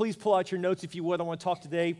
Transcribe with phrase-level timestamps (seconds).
[0.00, 1.20] please pull out your notes if you would.
[1.20, 1.94] I want to talk today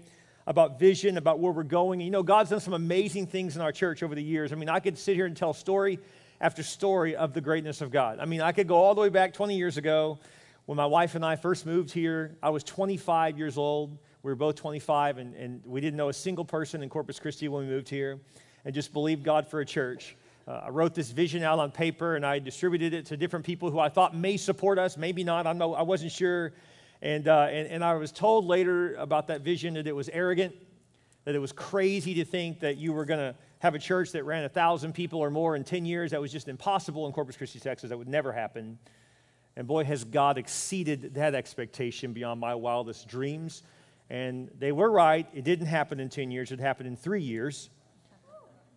[0.47, 2.01] about vision, about where we're going.
[2.01, 4.55] You know, God's done some amazing things in our church over the years.
[4.55, 5.99] I mean, I could sit here and tell story
[6.41, 8.19] after story of the greatness of God.
[8.19, 10.19] I mean, I could go all the way back 20 years ago
[10.65, 12.39] when my wife and I first moved here.
[12.43, 13.99] I was 25 years old.
[14.23, 17.49] We were both 25, and, and we didn't know a single person in Corpus Christi
[17.49, 18.19] when we moved here,
[18.65, 20.17] and just believed God for a church.
[20.49, 23.71] Uh, I wrote this vision out on paper, and I distributed it to different people
[23.71, 25.47] who I thought may support us, maybe not.
[25.47, 26.55] I'm no, I wasn't sure.
[27.03, 30.55] And, uh, and, and I was told later about that vision that it was arrogant,
[31.25, 34.25] that it was crazy to think that you were going to have a church that
[34.25, 36.11] ran a thousand people or more in 10 years.
[36.11, 37.91] That was just impossible in Corpus Christi, Texas.
[37.91, 38.79] That would never happen.
[39.57, 43.63] And boy, has God exceeded that expectation beyond my wildest dreams.
[44.09, 45.27] And they were right.
[45.35, 47.71] It didn't happen in 10 years, it happened in three years.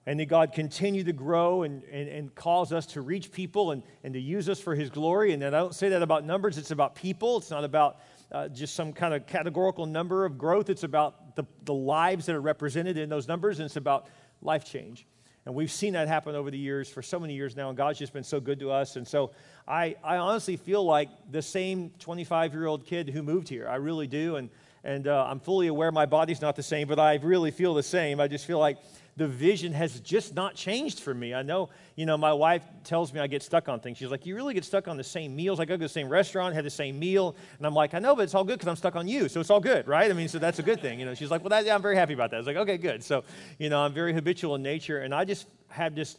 [0.06, 3.84] And that God continued to grow and, and, and cause us to reach people and,
[4.04, 5.32] and to use us for His glory.
[5.32, 7.38] And I don't say that about numbers, it's about people.
[7.38, 8.02] It's not about
[8.34, 10.70] uh, just some kind of categorical number of growth.
[10.70, 14.08] It's about the, the lives that are represented in those numbers, and it's about
[14.42, 15.06] life change.
[15.46, 18.00] And we've seen that happen over the years for so many years now, and God's
[18.00, 18.96] just been so good to us.
[18.96, 19.32] And so
[19.68, 23.68] I, I honestly feel like the same 25 year old kid who moved here.
[23.68, 24.38] I really do.
[24.38, 24.50] And,
[24.86, 27.84] and uh, I'm fully aware my body's not the same, but I really feel the
[27.84, 28.22] same.
[28.22, 28.78] I just feel like
[29.16, 31.34] the vision has just not changed for me.
[31.34, 33.98] I know, you know, my wife tells me I get stuck on things.
[33.98, 35.60] She's like, You really get stuck on the same meals.
[35.60, 37.36] I go to the same restaurant, have the same meal.
[37.58, 39.30] And I'm like, I know, but it's all good because I'm stuck on you.
[39.30, 40.10] So it's all good, right?
[40.10, 41.00] I mean, so that's a good thing.
[41.00, 42.38] You know, she's like, Well, that, yeah, I'm very happy about that.
[42.38, 43.04] I was like, Okay, good.
[43.04, 43.24] So,
[43.60, 45.00] you know, I'm very habitual in nature.
[45.00, 46.18] And I just have this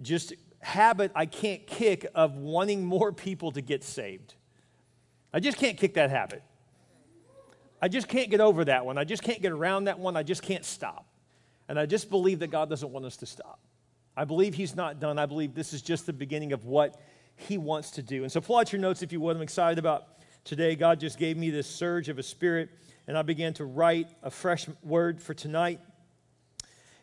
[0.00, 4.34] just habit I can't kick of wanting more people to get saved.
[5.32, 6.42] I just can't kick that habit.
[7.80, 8.96] I just can't get over that one.
[8.96, 10.16] I just can't get around that one.
[10.16, 11.06] I just can't stop.
[11.68, 13.60] And I just believe that God doesn't want us to stop.
[14.16, 15.18] I believe He's not done.
[15.18, 17.00] I believe this is just the beginning of what
[17.36, 18.22] He wants to do.
[18.22, 19.36] And so, pull out your notes if you would.
[19.36, 20.04] I'm excited about
[20.44, 20.76] today.
[20.76, 22.68] God just gave me this surge of a spirit,
[23.06, 25.80] and I began to write a fresh word for tonight.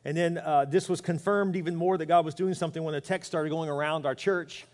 [0.05, 3.01] And then uh, this was confirmed even more that God was doing something when a
[3.01, 4.65] text started going around our church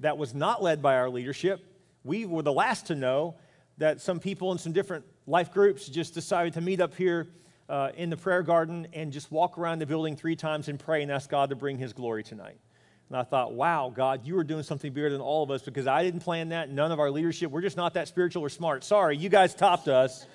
[0.00, 1.64] that was not led by our leadership.
[2.04, 3.34] We were the last to know
[3.78, 7.28] that some people in some different life groups just decided to meet up here
[7.68, 11.02] uh, in the prayer garden and just walk around the building three times and pray
[11.02, 12.58] and ask God to bring His glory tonight.
[13.08, 15.86] And I thought, wow, God, you are doing something bigger than all of us because
[15.86, 16.70] I didn't plan that.
[16.70, 18.84] None of our leadership, we're just not that spiritual or smart.
[18.84, 20.26] Sorry, you guys topped us.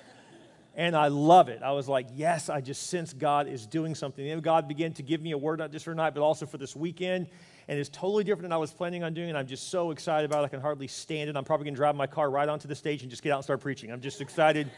[0.76, 1.62] And I love it.
[1.62, 4.28] I was like, yes, I just sense God is doing something.
[4.28, 6.58] And God began to give me a word, not just for tonight, but also for
[6.58, 7.28] this weekend.
[7.68, 9.28] And it's totally different than I was planning on doing.
[9.28, 10.46] And I'm just so excited about it.
[10.46, 11.36] I can hardly stand it.
[11.36, 13.36] I'm probably going to drive my car right onto the stage and just get out
[13.36, 13.92] and start preaching.
[13.92, 14.68] I'm just excited.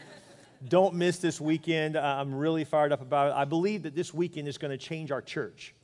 [0.67, 1.97] Don't miss this weekend.
[1.97, 3.33] I'm really fired up about it.
[3.35, 5.75] I believe that this weekend is going to change our church.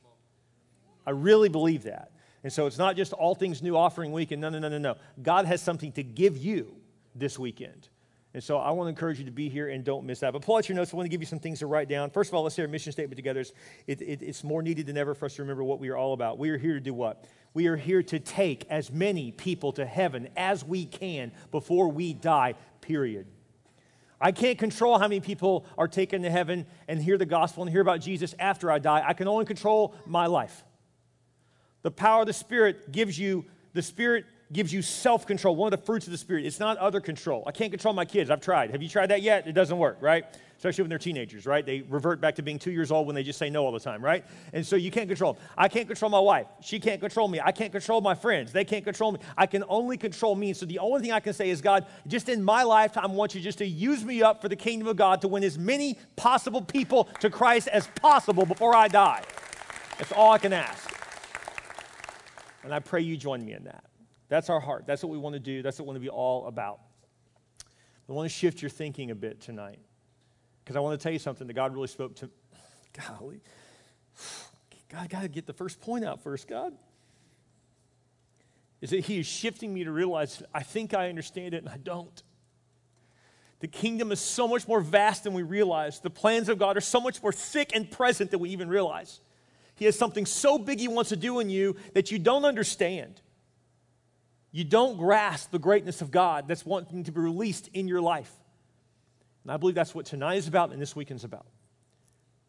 [1.06, 2.12] I really believe that.
[2.44, 4.42] And so it's not just all things new offering weekend.
[4.42, 4.96] No, no, no, no, no.
[5.22, 6.76] God has something to give you
[7.16, 7.90] this weekend.
[8.34, 10.34] And so I want to encourage you to be here and don't miss that.
[10.34, 10.92] But pull out your notes.
[10.92, 12.10] I want to give you some things to write down.
[12.10, 13.42] First of all, let's say our mission statement together.
[13.42, 13.54] It's,
[13.86, 16.14] it, it, it's more needed than ever for us to remember what we are all
[16.14, 16.40] about.
[16.40, 17.26] We are here to do what?
[17.54, 22.14] We are here to take as many people to heaven as we can before we
[22.14, 23.28] die, period.
[24.24, 27.70] I can't control how many people are taken to heaven and hear the gospel and
[27.70, 29.04] hear about Jesus after I die.
[29.06, 30.64] I can only control my life.
[31.82, 35.80] The power of the Spirit gives you, the Spirit gives you self control, one of
[35.80, 36.46] the fruits of the Spirit.
[36.46, 37.44] It's not other control.
[37.48, 38.30] I can't control my kids.
[38.30, 38.72] I've tried.
[38.72, 39.48] Have you tried that yet?
[39.48, 40.26] It doesn't work, right?
[40.58, 41.66] Especially when they're teenagers, right?
[41.66, 43.80] They revert back to being two years old when they just say no all the
[43.80, 44.24] time, right?
[44.54, 45.44] And so you can't control them.
[45.58, 46.48] I can't control my wife.
[46.62, 47.42] She can't control me.
[47.44, 48.54] I can't control my friends.
[48.54, 49.20] They can't control me.
[49.38, 50.54] I can only control me.
[50.54, 53.36] So the only thing I can say is, God, just in my lifetime, I want
[53.36, 55.98] you just to use me up for the kingdom of God to win as many
[56.16, 59.24] possible people to Christ as possible before I die.
[59.98, 60.90] That's all I can ask.
[62.64, 63.84] And I pray you join me in that.
[64.34, 64.88] That's our heart.
[64.88, 65.62] That's what we want to do.
[65.62, 66.80] That's what we want to be all about.
[68.10, 69.78] I want to shift your thinking a bit tonight
[70.64, 72.32] because I want to tell you something that God really spoke to.
[73.10, 73.42] Golly.
[74.90, 76.74] God, got to get the first point out first, God.
[78.82, 81.78] Is that He is shifting me to realize I think I understand it and I
[81.78, 82.24] don't.
[83.60, 86.00] The kingdom is so much more vast than we realize.
[86.00, 89.22] The plans of God are so much more thick and present than we even realize.
[89.76, 93.22] He has something so big He wants to do in you that you don't understand
[94.54, 98.32] you don't grasp the greatness of God that's wanting to be released in your life.
[99.44, 101.48] And I believe that's what tonight is about and this weekend's about.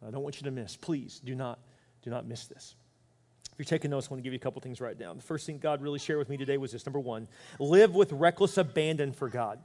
[0.06, 0.76] I don't want you to miss.
[0.76, 1.58] Please do not,
[2.02, 2.76] do not miss this.
[3.52, 5.14] If you're taking notes, I want to give you a couple things right now.
[5.14, 7.26] The first thing God really shared with me today was this number one,
[7.58, 9.58] live with reckless abandon for God.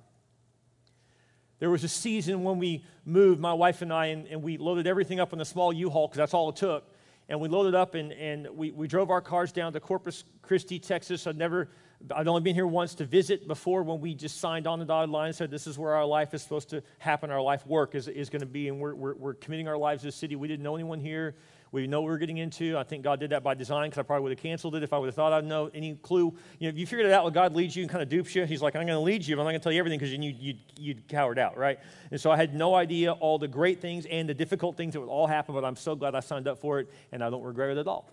[1.59, 4.87] There was a season when we moved, my wife and I, and, and we loaded
[4.87, 6.89] everything up in a small U Haul because that's all it took.
[7.27, 10.79] And we loaded up and, and we, we drove our cars down to Corpus Christi,
[10.79, 11.27] Texas.
[11.27, 11.67] I'd never
[12.15, 15.09] I'd only been here once to visit before when we just signed on the dotted
[15.09, 17.93] line and said this is where our life is supposed to happen, our life work
[17.93, 20.37] is, is going to be, and we're, we're, we're committing our lives to the city.
[20.37, 21.35] We didn't know anyone here.
[21.71, 22.77] We know what we are getting into.
[22.77, 24.93] I think God did that by design because I probably would have canceled it if
[24.93, 26.33] I would have thought I'd know any clue.
[26.57, 28.33] You know, if you figured it out when God leads you and kind of dupes
[28.33, 29.79] you, He's like, I'm going to lead you, but I'm not going to tell you
[29.79, 31.79] everything because you'd, you'd, you'd cowered out, right?
[32.11, 35.01] And so I had no idea all the great things and the difficult things that
[35.01, 37.43] would all happen, but I'm so glad I signed up for it, and I don't
[37.43, 38.09] regret it at all.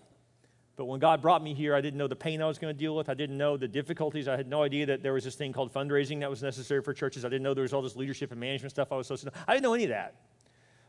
[0.77, 2.79] But when God brought me here, I didn't know the pain I was going to
[2.79, 3.09] deal with.
[3.09, 4.27] I didn't know the difficulties.
[4.27, 6.93] I had no idea that there was this thing called fundraising that was necessary for
[6.93, 7.25] churches.
[7.25, 9.29] I didn't know there was all this leadership and management stuff I was supposed to
[9.31, 9.35] know.
[9.47, 10.15] I didn't know any of that.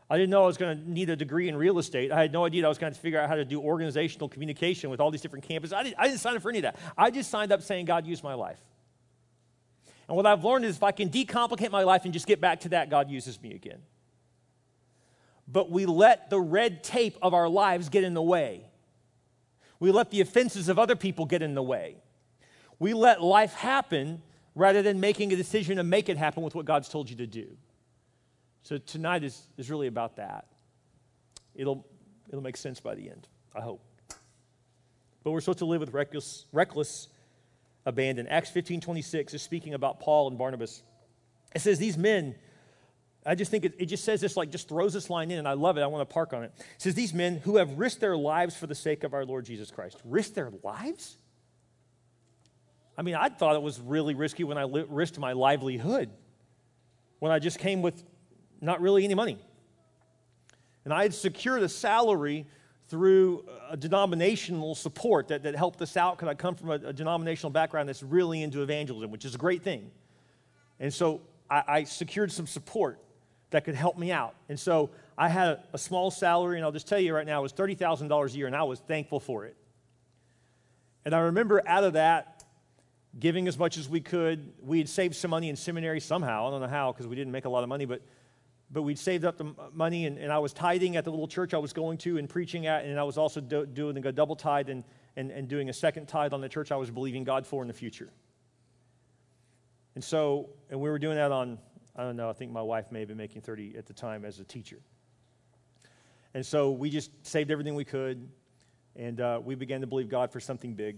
[0.07, 2.11] I didn't know I was going to need a degree in real estate.
[2.11, 4.29] I had no idea that I was going to figure out how to do organizational
[4.29, 5.73] communication with all these different campuses.
[5.73, 6.77] I didn't, I didn't sign up for any of that.
[6.95, 8.59] I just signed up saying, God, use my life.
[10.07, 12.61] And what I've learned is if I can decomplicate my life and just get back
[12.61, 13.79] to that, God uses me again.
[15.47, 18.68] But we let the red tape of our lives get in the way.
[19.79, 21.95] We let the offenses of other people get in the way.
[22.79, 24.21] We let life happen
[24.55, 27.27] rather than making a decision to make it happen with what God's told you to
[27.27, 27.47] do.
[28.63, 30.47] So tonight is, is really about that.
[31.55, 31.85] It'll,
[32.27, 33.81] it'll make sense by the end, I hope.
[35.23, 37.07] But we're supposed to live with reckless, reckless
[37.85, 38.27] abandon.
[38.27, 40.83] Acts 15 26 is speaking about Paul and Barnabas.
[41.53, 42.35] It says, These men,
[43.25, 45.47] I just think it, it, just says this, like, just throws this line in, and
[45.47, 45.81] I love it.
[45.81, 46.53] I want to park on it.
[46.57, 49.45] It says, These men who have risked their lives for the sake of our Lord
[49.45, 49.99] Jesus Christ.
[50.05, 51.17] Risked their lives?
[52.97, 56.09] I mean, I thought it was really risky when I li- risked my livelihood,
[57.19, 58.03] when I just came with
[58.61, 59.37] not really any money.
[60.85, 62.45] And I had secured a salary
[62.87, 66.93] through a denominational support that, that helped us out because I come from a, a,
[66.93, 69.91] denominational background that's really into evangelism, which is a great thing.
[70.79, 72.99] And so I, I secured some support
[73.51, 74.35] that could help me out.
[74.47, 77.39] And so I had a, a small salary, and I'll just tell you right now,
[77.39, 79.55] it was $30,000 a year, and I was thankful for it.
[81.05, 82.43] And I remember out of that,
[83.17, 84.53] giving as much as we could.
[84.61, 86.47] We had saved some money in seminary somehow.
[86.47, 88.01] I don't know how because we didn't make a lot of money, but
[88.71, 91.55] but we'd saved up the money, and, and, I was tithing at the little church
[91.55, 94.35] I was going to and preaching at, and I was also do, doing a double
[94.35, 94.83] tithe and,
[95.15, 97.67] and, and doing a second tithe on the church I was believing God for in
[97.67, 98.09] the future.
[99.95, 101.57] And so, and we were doing that on,
[101.99, 104.23] I don't know, I think my wife may have been making 30 at the time
[104.25, 104.79] as a teacher.
[106.33, 108.29] And so we just saved everything we could,
[108.95, 110.97] and uh, we began to believe God for something big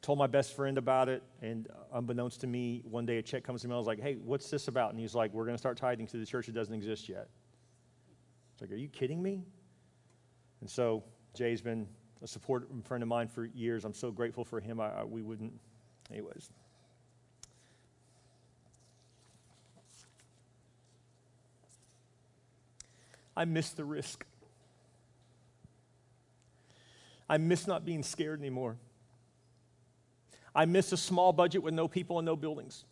[0.00, 3.62] told my best friend about it, and unbeknownst to me, one day a check comes
[3.62, 3.74] to me.
[3.74, 6.06] I was like, "Hey, what's this about?" And he's like, "We're going to start tithing
[6.08, 7.28] to the church that doesn't exist yet."
[8.52, 9.44] It's like, "Are you kidding me?"
[10.60, 11.04] And so
[11.34, 11.86] Jay's been
[12.22, 13.84] a support friend of mine for years.
[13.84, 14.80] I'm so grateful for him.
[14.80, 15.52] I, I, we wouldn't,
[16.10, 16.50] anyways.
[23.38, 24.26] I miss the risk.
[27.28, 28.76] I miss not being scared anymore.
[30.52, 32.84] I miss a small budget with no people and no buildings.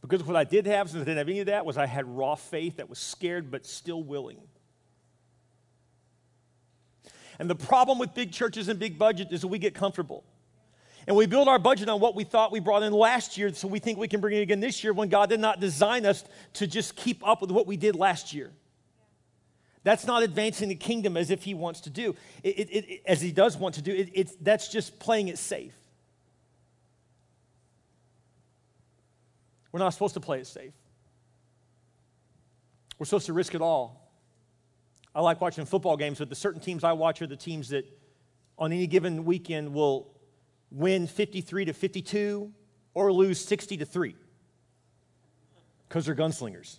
[0.00, 2.08] Because what I did have, since I didn't have any of that, was I had
[2.08, 4.40] raw faith that was scared but still willing.
[7.38, 10.24] And the problem with big churches and big budgets is that we get comfortable.
[11.06, 13.68] And we build our budget on what we thought we brought in last year, so
[13.68, 16.24] we think we can bring it again this year when God did not design us
[16.54, 18.50] to just keep up with what we did last year.
[19.88, 23.22] That's not advancing the kingdom as if He wants to do, it, it, it, as
[23.22, 24.06] He does want to do.
[24.12, 25.72] it's, that's just playing it safe.
[29.72, 30.74] We're not supposed to play it safe.
[32.98, 34.12] We're supposed to risk it all.
[35.14, 37.90] I like watching football games, but the certain teams I watch are the teams that
[38.58, 40.14] on any given weekend will
[40.70, 42.52] win 53 to 52
[42.92, 44.14] or lose 60 to 3
[45.88, 46.76] because they're gunslingers.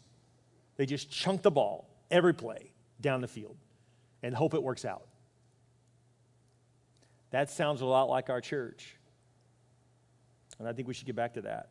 [0.78, 2.70] They just chunk the ball every play
[3.02, 3.58] down the field
[4.24, 5.08] and hope it works out.
[7.32, 8.96] That sounds a lot like our church.
[10.58, 11.70] And I think we should get back to that.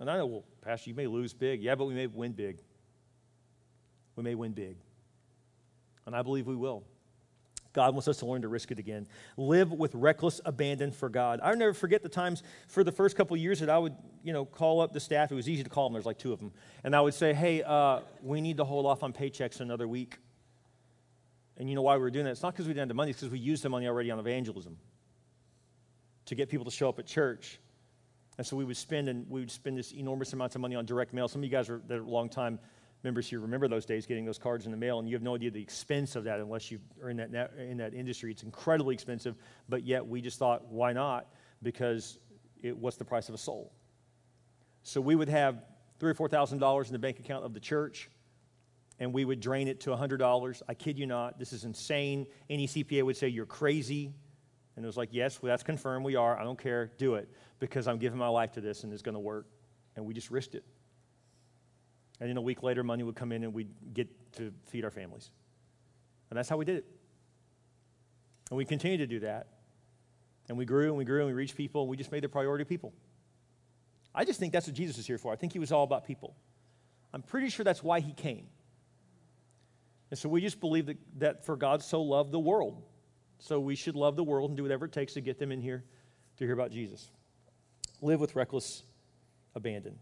[0.00, 1.62] And I know, well, Pastor, you may lose big.
[1.62, 2.58] Yeah, but we may win big.
[4.16, 4.76] We may win big.
[6.06, 6.84] And I believe we will.
[7.74, 9.06] God wants us to learn to risk it again.
[9.36, 11.40] Live with reckless abandon for God.
[11.42, 14.44] I'll never forget the times for the first couple years that I would, you know,
[14.44, 15.30] call up the staff.
[15.32, 15.94] It was easy to call them.
[15.94, 16.52] There's like two of them.
[16.84, 20.18] And I would say, hey, uh, we need to hold off on paychecks another week.
[21.56, 22.30] And you know why we were doing that?
[22.30, 23.10] It's not because we didn't have the money.
[23.10, 24.78] It's because we used the money already on evangelism
[26.26, 27.58] to get people to show up at church.
[28.38, 30.86] And so we would spend and we would spend this enormous amounts of money on
[30.86, 31.26] direct mail.
[31.26, 32.60] Some of you guys are that are long time
[33.04, 35.34] members here remember those days getting those cards in the mail, and you have no
[35.34, 38.32] idea the expense of that unless you are in that in that industry.
[38.32, 39.36] It's incredibly expensive,
[39.68, 41.28] but yet we just thought, why not?
[41.62, 42.18] Because
[42.62, 43.72] it, what's the price of a soul?
[44.82, 45.62] So we would have
[46.00, 48.10] three or four thousand dollars in the bank account of the church,
[48.98, 50.62] and we would drain it to hundred dollars.
[50.68, 52.26] I kid you not, this is insane.
[52.48, 54.14] Any CPA would say you're crazy.
[54.76, 56.04] And it was like, yes, well, that's confirmed.
[56.04, 56.36] We are.
[56.36, 56.90] I don't care.
[56.98, 57.28] Do it
[57.60, 59.46] because I'm giving my life to this and it's going to work.
[59.94, 60.64] And we just risked it.
[62.20, 64.90] And then a week later, money would come in and we'd get to feed our
[64.90, 65.30] families.
[66.30, 66.86] And that's how we did it.
[68.50, 69.48] And we continued to do that.
[70.48, 72.28] And we grew and we grew and we reached people and we just made the
[72.28, 72.92] priority people.
[74.14, 75.32] I just think that's what Jesus is here for.
[75.32, 76.36] I think he was all about people.
[77.12, 78.46] I'm pretty sure that's why he came.
[80.10, 82.82] And so we just believe that, that for God so loved the world.
[83.38, 85.60] So we should love the world and do whatever it takes to get them in
[85.60, 85.84] here
[86.36, 87.10] to hear about Jesus.
[88.00, 88.84] Live with reckless
[89.54, 89.98] abandon.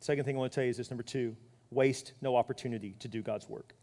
[0.00, 1.36] Second thing I want to tell you is this number two
[1.70, 3.74] waste no opportunity to do God's work.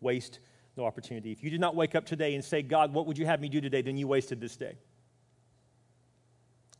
[0.00, 0.40] Waste
[0.76, 1.30] no opportunity.
[1.30, 3.48] If you did not wake up today and say, God, what would you have me
[3.48, 3.82] do today?
[3.82, 4.76] Then you wasted this day.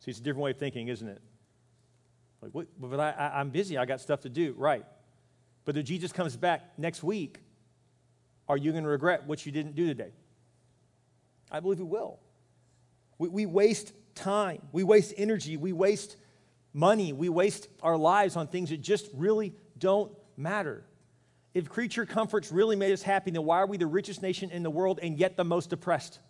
[0.01, 1.21] See, it's a different way of thinking, isn't it?
[2.41, 3.77] Like, what, but I, I, I'm busy.
[3.77, 4.55] I got stuff to do.
[4.57, 4.85] Right.
[5.67, 7.39] But if Jesus comes back next week,
[8.49, 10.13] are you going to regret what you didn't do today?
[11.53, 12.19] I believe we will.
[13.19, 16.17] We, we waste time, we waste energy, we waste
[16.73, 20.85] money, we waste our lives on things that just really don't matter.
[21.53, 24.63] If creature comforts really made us happy, then why are we the richest nation in
[24.63, 26.21] the world and yet the most depressed?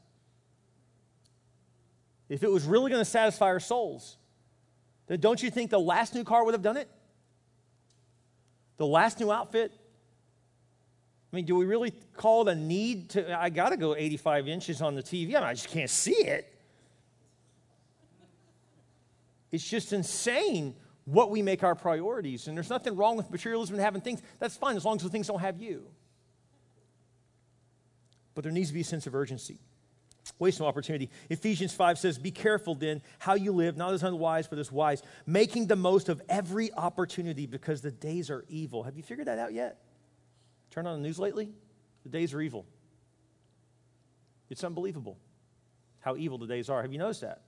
[2.29, 4.17] If it was really going to satisfy our souls,
[5.09, 6.89] then don't you think the last new car would have done it?
[8.79, 9.73] The last new outfit?
[11.33, 13.39] I mean, do we really call it a need to?
[13.39, 15.31] I got to go 85 inches on the TV.
[15.31, 16.53] I, mean, I just can't see it.
[19.51, 22.47] It's just insane what we make our priorities.
[22.47, 24.23] And there's nothing wrong with materialism and having things.
[24.39, 25.87] That's fine as long as the things don't have you.
[28.35, 29.59] But there needs to be a sense of urgency.
[30.39, 31.11] Waste no opportunity.
[31.29, 35.03] Ephesians 5 says, Be careful then how you live, not as unwise, but as wise,
[35.27, 38.83] making the most of every opportunity because the days are evil.
[38.85, 39.83] Have you figured that out yet?
[40.71, 41.51] Turn on the news lately?
[42.05, 42.65] The days are evil.
[44.49, 45.19] It's unbelievable
[46.01, 46.83] how evil the days are.
[46.83, 47.43] Have you noticed that?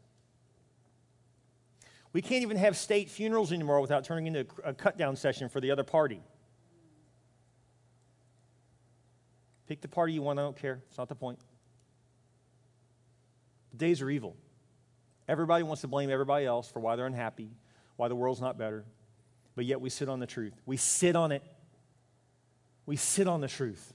[2.13, 5.61] We can't even have state funerals anymore without turning into a cut down session for
[5.61, 6.21] the other party.
[9.67, 10.83] Pick the party you want, I don't care.
[10.89, 11.39] It's not the point.
[13.71, 14.37] The days are evil.
[15.29, 17.51] Everybody wants to blame everybody else for why they're unhappy,
[17.97, 18.85] why the world's not better,
[19.55, 20.53] but yet we sit on the truth.
[20.67, 21.43] We sit on it.
[22.85, 23.95] We sit on the truth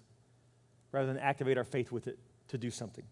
[0.92, 3.04] rather than activate our faith with it to do something.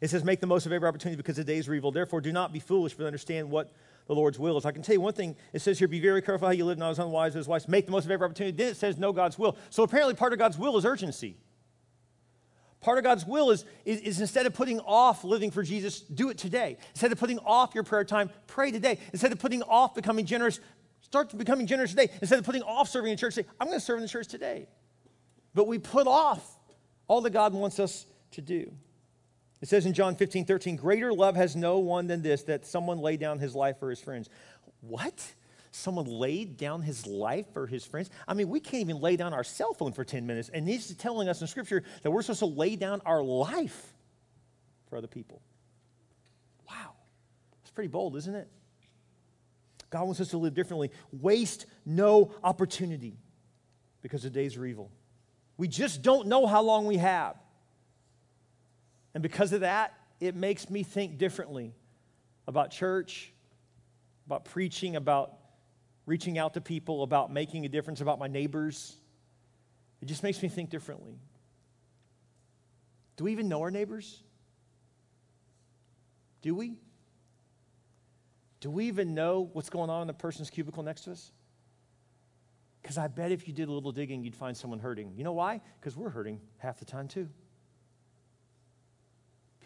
[0.00, 1.92] It says, Make the most of every opportunity because the days are evil.
[1.92, 3.72] Therefore, do not be foolish, but understand what
[4.06, 4.64] the Lord's will is.
[4.64, 5.36] I can tell you one thing.
[5.52, 7.68] It says here, Be very careful how you live, not as unwise as wise.
[7.68, 8.56] Make the most of every opportunity.
[8.56, 9.56] Then it says, Know God's will.
[9.68, 11.36] So apparently, part of God's will is urgency.
[12.80, 16.30] Part of God's will is, is, is, instead of putting off living for Jesus, do
[16.30, 16.78] it today.
[16.90, 18.98] Instead of putting off your prayer time, pray today.
[19.12, 20.60] Instead of putting off becoming generous,
[21.02, 22.08] start becoming generous today.
[22.22, 24.28] Instead of putting off serving in church, say, I'm going to serve in the church
[24.28, 24.66] today.
[25.54, 26.58] But we put off
[27.06, 28.72] all that God wants us to do.
[29.60, 32.98] It says in John 15, 13, greater love has no one than this, that someone
[32.98, 34.28] lay down his life for his friends.
[34.80, 35.34] What?
[35.70, 38.10] Someone laid down his life for his friends?
[38.26, 40.48] I mean, we can't even lay down our cell phone for 10 minutes.
[40.48, 43.92] And he's telling us in Scripture that we're supposed to lay down our life
[44.88, 45.42] for other people.
[46.68, 46.94] Wow.
[47.62, 48.48] That's pretty bold, isn't it?
[49.90, 50.90] God wants us to live differently.
[51.12, 53.18] Waste no opportunity
[54.02, 54.90] because the days are evil.
[55.56, 57.36] We just don't know how long we have.
[59.14, 61.74] And because of that, it makes me think differently
[62.46, 63.32] about church,
[64.26, 65.32] about preaching, about
[66.06, 68.96] reaching out to people, about making a difference, about my neighbors.
[70.00, 71.18] It just makes me think differently.
[73.16, 74.22] Do we even know our neighbors?
[76.42, 76.78] Do we?
[78.60, 81.32] Do we even know what's going on in the person's cubicle next to us?
[82.82, 85.12] Because I bet if you did a little digging, you'd find someone hurting.
[85.16, 85.60] You know why?
[85.78, 87.28] Because we're hurting half the time too.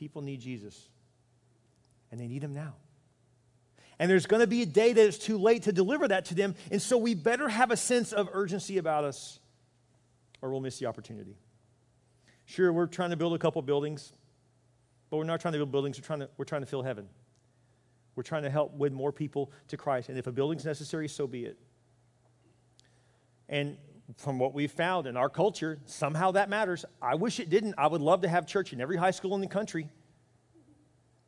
[0.04, 0.90] People need Jesus,
[2.12, 2.74] and they need him now.
[3.98, 6.34] And there's going to be a day that it's too late to deliver that to
[6.34, 6.56] them.
[6.70, 9.40] And so we better have a sense of urgency about us,
[10.42, 11.38] or we'll miss the opportunity.
[12.44, 14.12] Sure, we're trying to build a couple buildings,
[15.08, 17.08] but we're not trying to build buildings, we're trying to, we're trying to fill heaven.
[18.14, 20.10] We're trying to help win more people to Christ.
[20.10, 21.58] And if a building's necessary, so be it.
[23.48, 23.78] And
[24.16, 26.84] from what we've found in our culture, somehow that matters.
[27.00, 27.74] I wish it didn't.
[27.78, 29.88] I would love to have church in every high school in the country.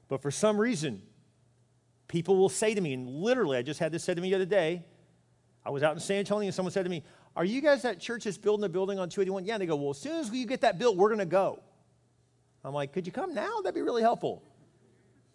[0.09, 1.03] But for some reason,
[2.07, 4.37] people will say to me, and literally, I just had this said to me the
[4.37, 4.85] other day.
[5.65, 7.03] I was out in San Antonio, and someone said to me,
[7.35, 9.45] Are you guys that church that's building a building on 281?
[9.45, 9.55] Yeah.
[9.55, 11.61] And they go, Well, as soon as we get that built, we're going to go.
[12.63, 13.61] I'm like, Could you come now?
[13.63, 14.43] That'd be really helpful.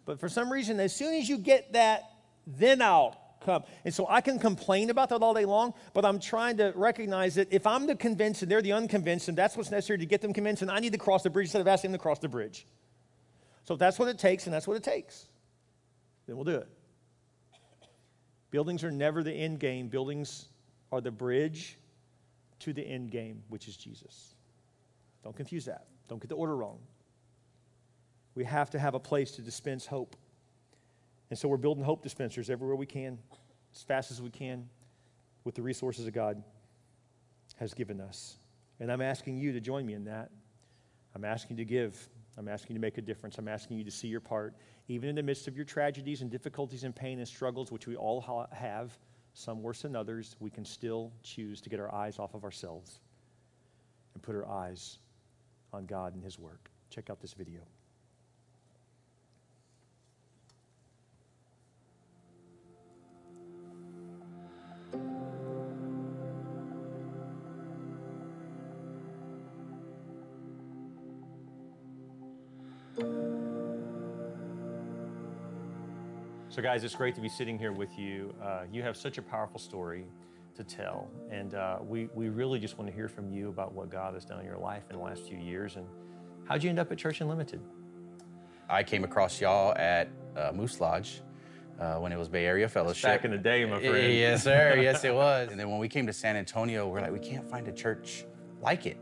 [0.06, 2.04] But for some reason, as soon as you get that,
[2.46, 6.56] then I'll And so I can complain about that all day long, but I'm trying
[6.58, 9.98] to recognize that if I'm the convinced and they're the unconvinced, and that's what's necessary
[9.98, 11.98] to get them convinced, and I need to cross the bridge instead of asking them
[11.98, 12.66] to cross the bridge.
[13.64, 15.26] So if that's what it takes, and that's what it takes,
[16.26, 16.68] then we'll do it.
[18.50, 20.48] Buildings are never the end game, buildings
[20.90, 21.78] are the bridge
[22.60, 24.34] to the end game, which is Jesus.
[25.24, 25.86] Don't confuse that.
[26.08, 26.78] Don't get the order wrong.
[28.34, 30.16] We have to have a place to dispense hope.
[31.32, 33.18] And so we're building hope dispensers everywhere we can,
[33.74, 34.68] as fast as we can,
[35.44, 36.42] with the resources that God
[37.56, 38.36] has given us.
[38.80, 40.30] And I'm asking you to join me in that.
[41.14, 42.10] I'm asking you to give.
[42.36, 43.38] I'm asking you to make a difference.
[43.38, 44.54] I'm asking you to see your part.
[44.88, 47.96] Even in the midst of your tragedies and difficulties and pain and struggles, which we
[47.96, 48.98] all ha- have,
[49.32, 53.00] some worse than others, we can still choose to get our eyes off of ourselves
[54.12, 54.98] and put our eyes
[55.72, 56.70] on God and His work.
[56.90, 57.62] Check out this video.
[76.52, 78.34] So, guys, it's great to be sitting here with you.
[78.44, 80.04] Uh, you have such a powerful story
[80.54, 83.88] to tell, and uh, we, we really just want to hear from you about what
[83.88, 85.76] God has done in your life in the last few years.
[85.76, 85.86] And
[86.44, 87.62] how'd you end up at Church Unlimited?
[88.68, 91.22] I came across y'all at uh, Moose Lodge
[91.80, 93.04] uh, when it was Bay Area Fellowship.
[93.04, 94.12] Back in the day, my friend.
[94.12, 94.76] Yes, sir.
[94.82, 95.48] yes, it was.
[95.50, 98.26] And then when we came to San Antonio, we're like, we can't find a church
[98.60, 98.98] like it.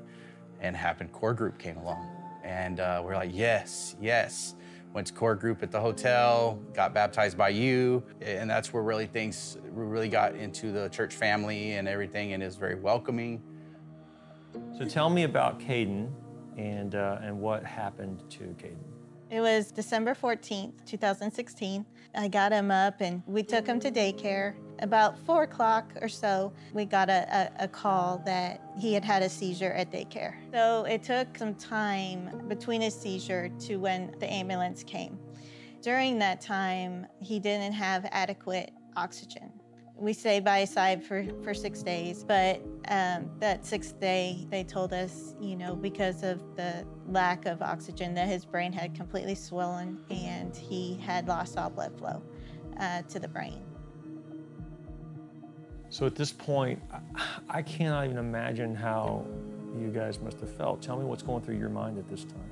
[0.60, 2.08] And happened, Core Group came along.
[2.44, 4.54] And uh, we're like, yes, yes
[4.92, 9.06] went to core group at the hotel, got baptized by you, and that's where really
[9.06, 13.42] things really got into the church family and everything, and is very welcoming.
[14.76, 16.10] So tell me about Caden
[16.56, 18.99] and uh, and what happened to Caden.
[19.30, 21.86] It was December 14th, 2016.
[22.16, 24.54] I got him up and we took him to daycare.
[24.80, 29.22] About four o'clock or so, we got a, a, a, call that he had had
[29.22, 30.34] a seizure at daycare.
[30.52, 35.16] So it took some time between his seizure to when the ambulance came.
[35.80, 39.52] During that time, he didn't have adequate oxygen
[40.00, 44.64] we stayed by his side for, for six days, but um, that sixth day, they
[44.64, 49.34] told us, you know, because of the lack of oxygen, that his brain had completely
[49.34, 52.22] swollen and he had lost all blood flow
[52.78, 53.62] uh, to the brain.
[55.90, 56.80] So at this point,
[57.50, 59.26] I cannot even imagine how
[59.78, 60.80] you guys must have felt.
[60.80, 62.50] Tell me what's going through your mind at this time.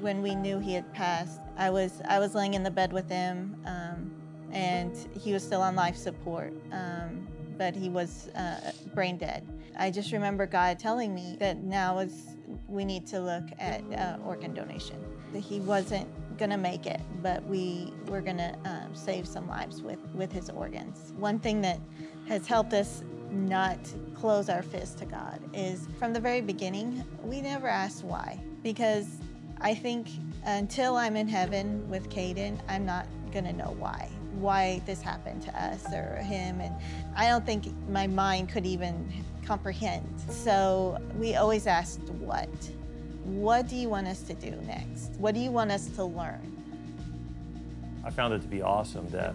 [0.00, 3.08] When we knew he had passed, I was I was laying in the bed with
[3.08, 3.56] him.
[3.64, 4.10] Um,
[4.54, 7.26] and he was still on life support, um,
[7.58, 9.46] but he was uh, brain dead.
[9.76, 12.36] I just remember God telling me that now is
[12.68, 14.96] we need to look at uh, organ donation.
[15.34, 20.30] He wasn't gonna make it, but we were gonna um, save some lives with with
[20.32, 21.12] his organs.
[21.18, 21.80] One thing that
[22.28, 23.78] has helped us not
[24.14, 29.18] close our fist to God is from the very beginning we never asked why because
[29.60, 30.06] I think
[30.44, 34.08] until I'm in heaven with Caden, I'm not gonna know why
[34.40, 36.60] why this happened to us or him.
[36.60, 36.74] And
[37.16, 39.12] I don't think my mind could even
[39.44, 40.08] comprehend.
[40.28, 42.48] So we always asked what?
[43.24, 45.12] What do you want us to do next?
[45.18, 46.50] What do you want us to learn?
[48.04, 49.34] I found it to be awesome that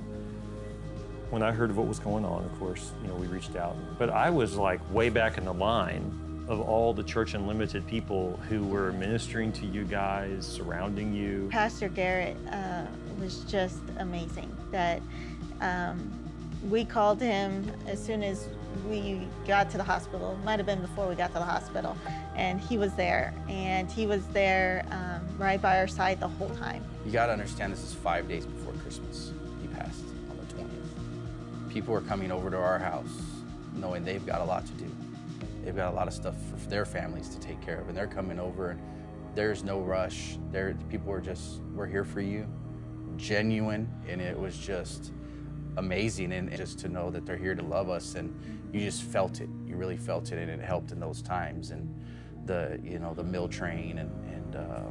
[1.32, 3.76] when I heard of what was going on, of course, you know, we reached out.
[3.98, 8.38] But I was like way back in the line of all the Church Unlimited people
[8.50, 11.48] who were ministering to you guys, surrounding you.
[11.52, 12.86] Pastor Garrett uh,
[13.20, 14.52] was just amazing.
[14.72, 15.00] That
[15.62, 16.12] um,
[16.68, 18.50] we called him as soon as
[18.90, 20.40] we got to the hospital.
[20.44, 21.96] Might have been before we got to the hospital,
[22.36, 23.32] and he was there.
[23.48, 26.84] And he was there um, right by our side the whole time.
[27.06, 29.34] You got to understand, this is five days before Christmas.
[29.62, 31.72] He passed on the 20th.
[31.72, 33.22] People are coming over to our house,
[33.76, 34.89] knowing they've got a lot to do.
[35.64, 38.08] They've got a lot of stuff for their families to take care of, and they're
[38.08, 38.72] coming over.
[38.72, 38.82] and
[39.36, 40.38] There's no rush.
[40.52, 42.48] There, people are just, we're here for you
[43.20, 45.12] genuine and it was just
[45.78, 48.34] amazing and just to know that they're here to love us and
[48.74, 51.94] you just felt it you really felt it and it helped in those times and
[52.46, 54.82] the you know the mill train and and uh,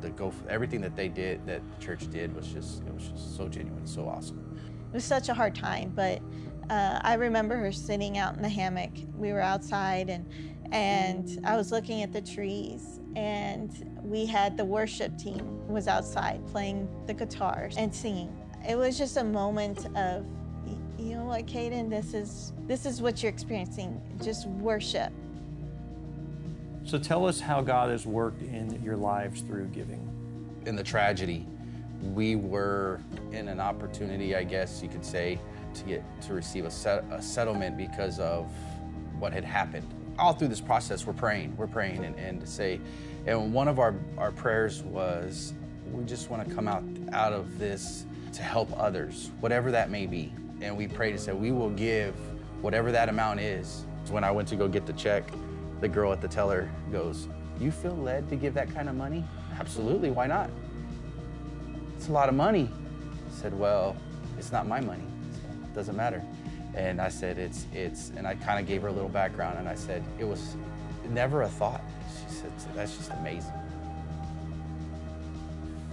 [0.00, 3.36] the go everything that they did that the church did was just it was just
[3.36, 4.58] so genuine so awesome
[4.92, 6.20] it was such a hard time but
[6.70, 10.28] uh, I remember her sitting out in the hammock we were outside and
[10.72, 13.70] and I was looking at the trees and
[14.02, 18.36] we had the worship team was outside playing the guitars and singing.
[18.68, 20.26] It was just a moment of,
[20.98, 24.00] you know what, Caden, this is this is what you're experiencing.
[24.22, 25.12] Just worship.
[26.84, 30.08] So tell us how God has worked in your lives through giving.
[30.66, 31.46] In the tragedy,
[32.02, 33.00] we were
[33.32, 35.38] in an opportunity, I guess you could say,
[35.76, 38.50] to get to receive a, set, a settlement because of
[39.18, 39.86] what had happened
[40.18, 42.80] all through this process, we're praying, we're praying, and, and to say,
[43.26, 45.52] and one of our, our prayers was
[45.90, 50.06] we just want to come out out of this to help others, whatever that may
[50.06, 50.32] be.
[50.60, 52.14] And we prayed and said, we will give
[52.60, 53.84] whatever that amount is.
[54.10, 55.24] When I went to go get the check,
[55.80, 57.28] the girl at the teller goes,
[57.60, 59.24] You feel led to give that kind of money?
[59.58, 60.48] Absolutely, why not?
[61.96, 62.70] It's a lot of money.
[63.28, 63.96] I said, Well,
[64.38, 65.02] it's not my money,
[65.76, 66.22] doesn't matter.
[66.74, 69.68] And I said, It's, it's, and I kind of gave her a little background and
[69.68, 70.56] I said, It was
[71.10, 71.82] never a thought.
[72.28, 73.52] She said, That's just amazing.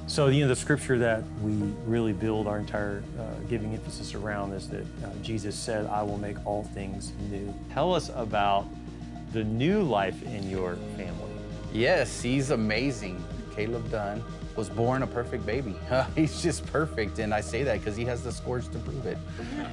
[0.08, 1.54] So, you know, the scripture that we
[1.86, 6.18] really build our entire uh, giving emphasis around is that uh, Jesus said, I will
[6.18, 7.54] make all things new.
[7.74, 8.66] Tell us about
[9.32, 11.32] the new life in your family.
[11.72, 13.24] Yes, he's amazing.
[13.56, 14.24] Caleb Dunn
[14.56, 15.76] was born a perfect baby.
[16.16, 19.18] he's just perfect, and I say that because he has the scores to prove it.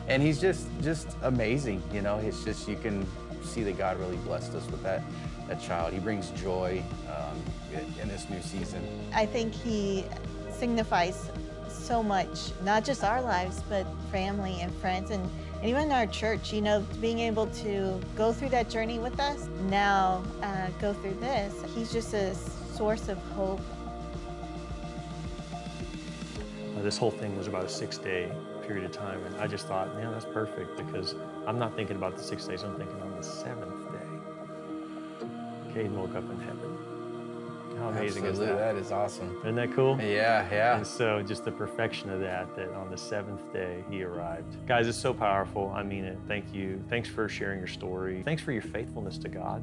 [0.08, 1.82] And he's just just amazing.
[1.92, 3.06] You know, it's just you can
[3.42, 5.02] see that God really blessed us with that
[5.48, 5.92] that child.
[5.92, 7.42] He brings joy um,
[8.00, 8.82] in this new season.
[9.14, 10.04] I think he
[10.50, 11.30] signifies
[11.68, 15.28] so much, not just our lives, but family and friends and,
[15.60, 19.48] and even our church, you know, being able to go through that journey with us,
[19.68, 21.52] now uh, go through this.
[21.74, 23.60] He's just a source of hope.
[26.82, 28.30] This whole thing was about a six day
[28.62, 31.14] period of time, and I just thought, man, that's perfect because
[31.46, 33.98] I'm not thinking about the six days, I'm thinking on the seventh day.
[35.74, 36.76] Caden woke up in heaven.
[37.78, 38.74] How amazing Absolutely, is that?
[38.74, 39.38] That is awesome.
[39.40, 39.98] Isn't that cool?
[40.00, 40.76] Yeah, yeah.
[40.76, 44.66] And so just the perfection of that, that on the seventh day he arrived.
[44.66, 45.72] Guys, it's so powerful.
[45.74, 46.18] I mean it.
[46.28, 46.82] Thank you.
[46.90, 48.22] Thanks for sharing your story.
[48.22, 49.62] Thanks for your faithfulness to God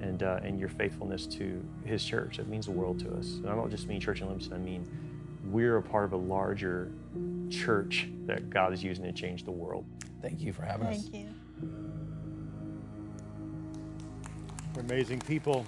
[0.00, 2.40] and, uh, and your faithfulness to his church.
[2.40, 3.34] It means the world to us.
[3.34, 4.84] And I don't just mean Church in Unlimited, I mean
[5.50, 6.92] we're a part of a larger
[7.50, 9.84] church that God is using to change the world.
[10.22, 11.02] Thank you for having us.
[11.02, 11.34] Thank you.
[14.74, 15.64] We're amazing people.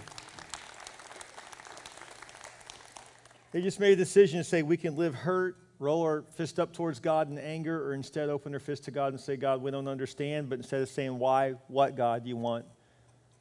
[3.52, 6.72] They just made a decision to say we can live hurt, roll our fist up
[6.72, 9.70] towards God in anger, or instead open their fist to God and say, God, we
[9.70, 12.66] don't understand, but instead of saying, why, what, God, do you want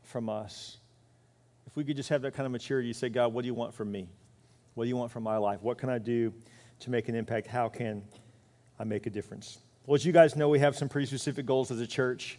[0.04, 0.78] from us?
[1.66, 3.54] If we could just have that kind of maturity, you say, God, what do you
[3.54, 4.08] want from me?
[4.78, 5.64] What do you want from my life?
[5.64, 6.32] What can I do
[6.82, 7.48] to make an impact?
[7.48, 8.04] How can
[8.80, 9.58] I make a difference?
[9.88, 12.38] Well, as you guys know, we have some pretty specific goals as a church.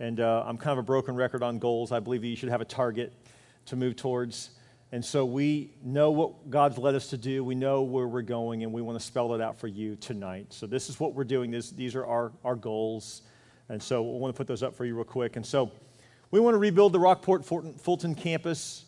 [0.00, 1.92] And uh, I'm kind of a broken record on goals.
[1.92, 3.12] I believe that you should have a target
[3.66, 4.48] to move towards.
[4.92, 7.44] And so we know what God's led us to do.
[7.44, 10.54] We know where we're going, and we want to spell it out for you tonight.
[10.54, 11.50] So this is what we're doing.
[11.50, 13.20] This, these are our, our goals.
[13.68, 15.36] And so we want to put those up for you real quick.
[15.36, 15.70] And so
[16.30, 18.86] we want to rebuild the Rockport Fulton campus,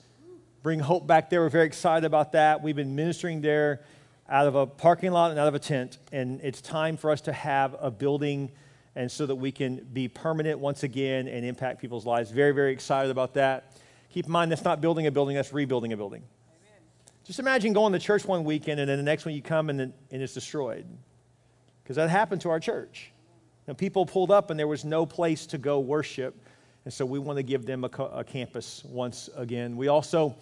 [0.66, 1.42] bring hope back there.
[1.42, 2.60] We're very excited about that.
[2.60, 3.82] We've been ministering there
[4.28, 5.98] out of a parking lot and out of a tent.
[6.10, 8.50] And it's time for us to have a building
[8.96, 12.32] and so that we can be permanent once again and impact people's lives.
[12.32, 13.76] Very, very excited about that.
[14.10, 16.24] Keep in mind, that's not building a building, that's rebuilding a building.
[16.48, 16.80] Amen.
[17.24, 19.80] Just imagine going to church one weekend and then the next one you come and,
[19.80, 20.84] and it's destroyed.
[21.84, 23.12] Because that happened to our church.
[23.68, 26.36] And people pulled up and there was no place to go worship.
[26.84, 29.76] And so we want to give them a, a campus once again.
[29.76, 30.34] We also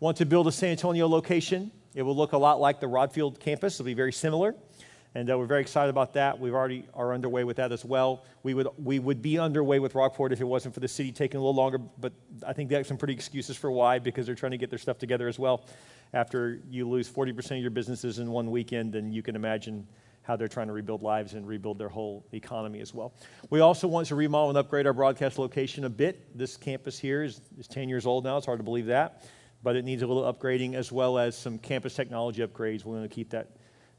[0.00, 1.70] want to build a San Antonio location.
[1.94, 4.54] It will look a lot like the Rodd Field campus, it'll be very similar
[5.14, 6.38] and uh, we're very excited about that.
[6.38, 8.24] We've already are underway with that as well.
[8.42, 11.38] We would we would be underway with Rockport if it wasn't for the city taking
[11.38, 12.12] a little longer, but
[12.46, 14.78] I think they have some pretty excuses for why because they're trying to get their
[14.78, 15.66] stuff together as well.
[16.12, 19.86] After you lose 40% of your businesses in one weekend, then you can imagine
[20.22, 23.12] how they're trying to rebuild lives and rebuild their whole economy as well.
[23.50, 26.36] We also want to remodel and upgrade our broadcast location a bit.
[26.38, 28.36] This campus here is, is 10 years old now.
[28.36, 29.24] It's hard to believe that,
[29.64, 32.84] but it needs a little upgrading as well as some campus technology upgrades.
[32.84, 33.48] We're going to keep that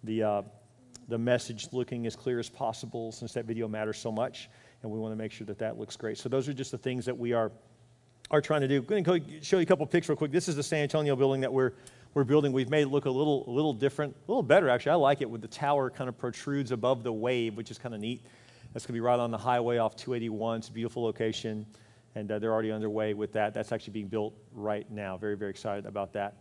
[0.04, 0.42] the uh,
[1.08, 4.50] the message looking as clear as possible since that video matters so much,
[4.84, 6.18] and we want to make sure that that looks great.
[6.18, 7.52] So those are just the things that we are
[8.32, 8.78] are trying to do.
[8.78, 10.32] I'm going to show you a couple of pics real quick.
[10.32, 11.74] This is the San Antonio building that we're
[12.14, 12.54] we're building.
[12.54, 14.92] We've made it look a little a little different, a little better actually.
[14.92, 17.96] I like it with the tower kind of protrudes above the wave, which is kind
[17.96, 18.24] of neat.
[18.72, 20.60] That's going to be right on the highway off 281.
[20.60, 21.66] It's a beautiful location,
[22.16, 23.54] and uh, they're already underway with that.
[23.54, 25.18] That's actually being built right now.
[25.18, 26.38] Very very excited about that.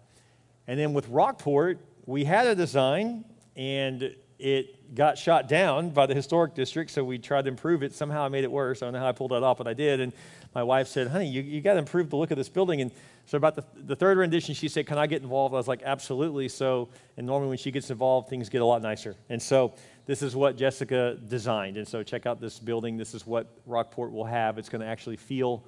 [0.67, 3.25] And then with Rockport, we had a design
[3.57, 7.95] and it got shot down by the historic district, so we tried to improve it.
[7.95, 8.83] Somehow I made it worse.
[8.83, 10.01] I don't know how I pulled that off, but I did.
[10.01, 10.13] And
[10.55, 12.81] my wife said, honey, you, you got to improve the look of this building.
[12.81, 12.91] And
[13.27, 15.55] so about the, the third rendition, she said, can I get involved?
[15.55, 16.49] I was like, absolutely.
[16.49, 19.17] So, and normally when she gets involved, things get a lot nicer.
[19.29, 19.75] And so
[20.07, 21.77] this is what Jessica designed.
[21.77, 22.97] And so check out this building.
[22.97, 24.59] This is what Rockport will have.
[24.59, 25.65] It's going to actually feel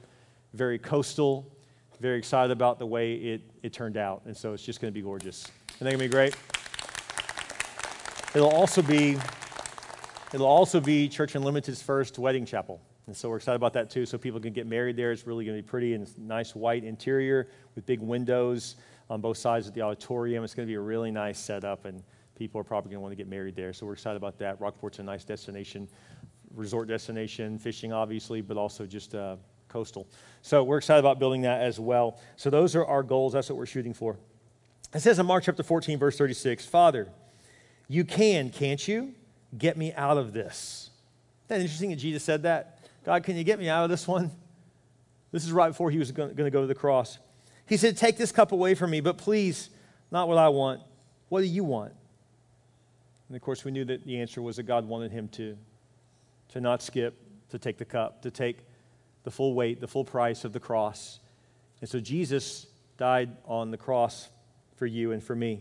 [0.52, 1.50] very coastal,
[2.00, 4.22] very excited about the way it, it turned out.
[4.26, 5.50] And so it's just going to be gorgeous.
[5.78, 6.36] And they're going to be great.
[8.34, 9.16] It'll also be
[10.34, 12.82] it'll also be Church Unlimited's first wedding chapel.
[13.06, 14.04] And so we're excited about that too.
[14.04, 15.12] So people can get married there.
[15.12, 18.76] It's really going to be pretty and nice white interior with big windows.
[19.08, 20.44] on both sides of the auditorium.
[20.44, 22.02] It's going to be a really nice setup, and
[22.36, 23.72] people are probably going to want to get married there.
[23.72, 24.60] So we're excited about that.
[24.60, 25.88] Rockport's a nice destination,
[26.54, 29.36] resort destination, fishing obviously, but also just uh,
[29.68, 30.06] coastal.
[30.42, 32.20] So we're excited about building that as well.
[32.36, 33.32] So those are our goals.
[33.32, 34.16] That's what we're shooting for.
[34.94, 37.08] It says in Mark chapter 14, verse 36, Father,
[37.88, 39.14] you can, can't you,
[39.56, 40.90] get me out of this?
[41.46, 42.78] Isn't that interesting that Jesus said that?
[43.04, 44.30] God, can you get me out of this one?
[45.32, 47.18] This is right before he was going to go to the cross.
[47.68, 49.70] He said, Take this cup away from me, but please,
[50.10, 50.80] not what I want.
[51.28, 51.92] What do you want?
[53.28, 55.56] And of course, we knew that the answer was that God wanted him to,
[56.50, 57.14] to not skip,
[57.50, 58.58] to take the cup, to take
[59.24, 61.18] the full weight, the full price of the cross.
[61.80, 64.28] And so Jesus died on the cross
[64.76, 65.60] for you and for me.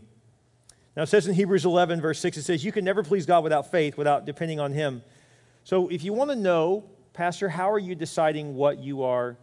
[0.96, 3.44] Now it says in Hebrews 11, verse 6, it says, You can never please God
[3.44, 5.02] without faith, without depending on Him.
[5.64, 9.38] So if you want to know, Pastor, how are you deciding what you are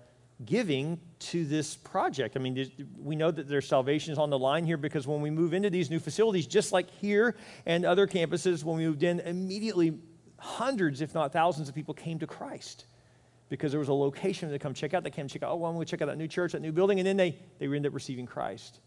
[0.45, 2.37] giving to this project?
[2.37, 5.31] I mean, we know that there's salvation is on the line here because when we
[5.31, 9.21] move into these new facilities, just like here and other campuses, when we moved in,
[9.21, 9.99] immediately
[10.39, 12.87] hundreds, if not thousands, of people came to Christ
[13.49, 15.05] because there was a location to come check out.
[15.05, 16.99] They came check out, oh, well, to check out that new church, that new building,
[16.99, 18.81] and then they, they end up receiving Christ.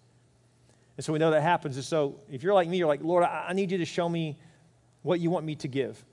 [0.97, 1.75] And so we know that happens.
[1.75, 4.37] And so if you're like me, you're like, Lord, I need you to show me
[5.01, 6.03] what you want me to give.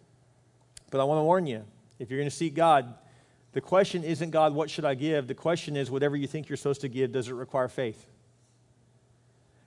[0.90, 1.64] But I want to warn you
[1.98, 2.94] if you're going to seek God,
[3.52, 5.26] the question isn't, God, what should I give?
[5.26, 8.06] The question is, whatever you think you're supposed to give, does it require faith?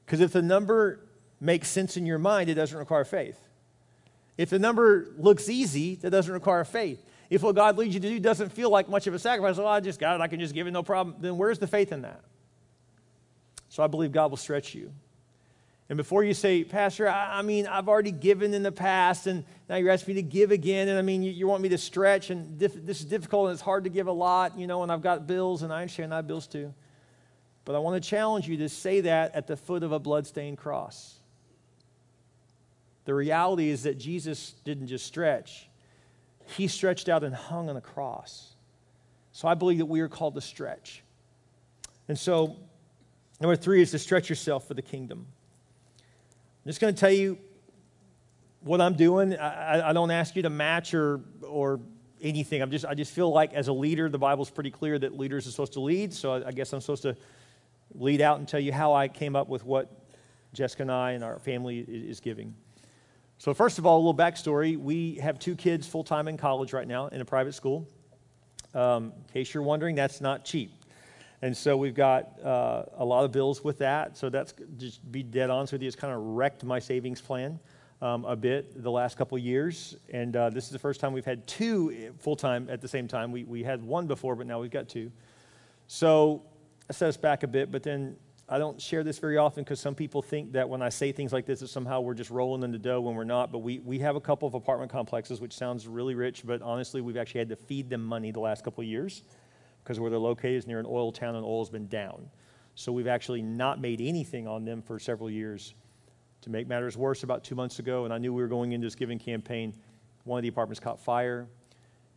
[0.06, 1.00] Because if the number
[1.40, 3.40] makes sense in your mind, it doesn't require faith.
[4.38, 7.04] If the number looks easy, that doesn't require faith.
[7.30, 9.66] If what God leads you to do doesn't feel like much of a sacrifice, oh,
[9.66, 11.92] I just got it, I can just give it, no problem, then where's the faith
[11.92, 12.22] in that?
[13.70, 14.92] So I believe God will stretch you.
[15.88, 19.44] And before you say, Pastor, I, I mean, I've already given in the past, and
[19.70, 21.78] now you're asking me to give again, and I mean, you, you want me to
[21.78, 24.92] stretch, and this is difficult, and it's hard to give a lot, you know, and
[24.92, 26.74] I've got bills, and I understand I have bills too.
[27.66, 30.58] But I want to challenge you to say that at the foot of a bloodstained
[30.58, 31.16] cross.
[33.06, 35.70] The reality is that Jesus didn't just stretch,
[36.48, 38.56] he stretched out and hung on a cross.
[39.32, 41.04] So I believe that we are called to stretch.
[42.08, 42.56] And so,
[43.42, 45.28] number three is to stretch yourself for the kingdom.
[46.66, 47.38] I'm just going to tell you
[48.62, 49.36] what I'm doing.
[49.38, 51.80] I, I, don't ask you to match or, or
[52.20, 52.64] anything.
[52.64, 55.46] I'm just, I just feel like as a leader, the Bible's pretty clear that leaders
[55.46, 56.12] are supposed to lead.
[56.12, 57.16] So I, I guess I'm supposed to
[57.94, 60.10] lead out and tell you how I came up with what
[60.54, 62.56] Jessica and I and our family is giving.
[63.38, 64.76] So, first of all, a little backstory.
[64.76, 67.88] We have two kids full time in college right now in a private school.
[68.74, 70.72] Um, in case you're wondering, that's not cheap.
[71.42, 74.18] And so we've got uh, a lot of bills with that.
[74.18, 77.60] So that's just be dead honest with you, it's kind of wrecked my savings plan
[78.02, 79.96] um, a bit the last couple years.
[80.12, 83.08] And uh, this is the first time we've had two full time at the same
[83.08, 83.32] time.
[83.32, 85.12] We, we had one before, but now we've got two.
[85.88, 86.44] So
[86.88, 87.72] that set us back a bit.
[87.72, 88.16] But then
[88.48, 91.34] I don't share this very often because some people think that when I say things
[91.34, 93.52] like this, that somehow we're just rolling in the dough when we're not.
[93.52, 97.02] But we, we have a couple of apartment complexes, which sounds really rich, but honestly,
[97.02, 99.24] we've actually had to feed them money the last couple years
[99.86, 102.28] because where they're located is near an oil town and oil's been down.
[102.74, 105.76] So we've actually not made anything on them for several years.
[106.42, 108.86] To make matters worse, about two months ago, and I knew we were going into
[108.86, 109.74] this giving campaign,
[110.24, 111.48] one of the apartments caught fire.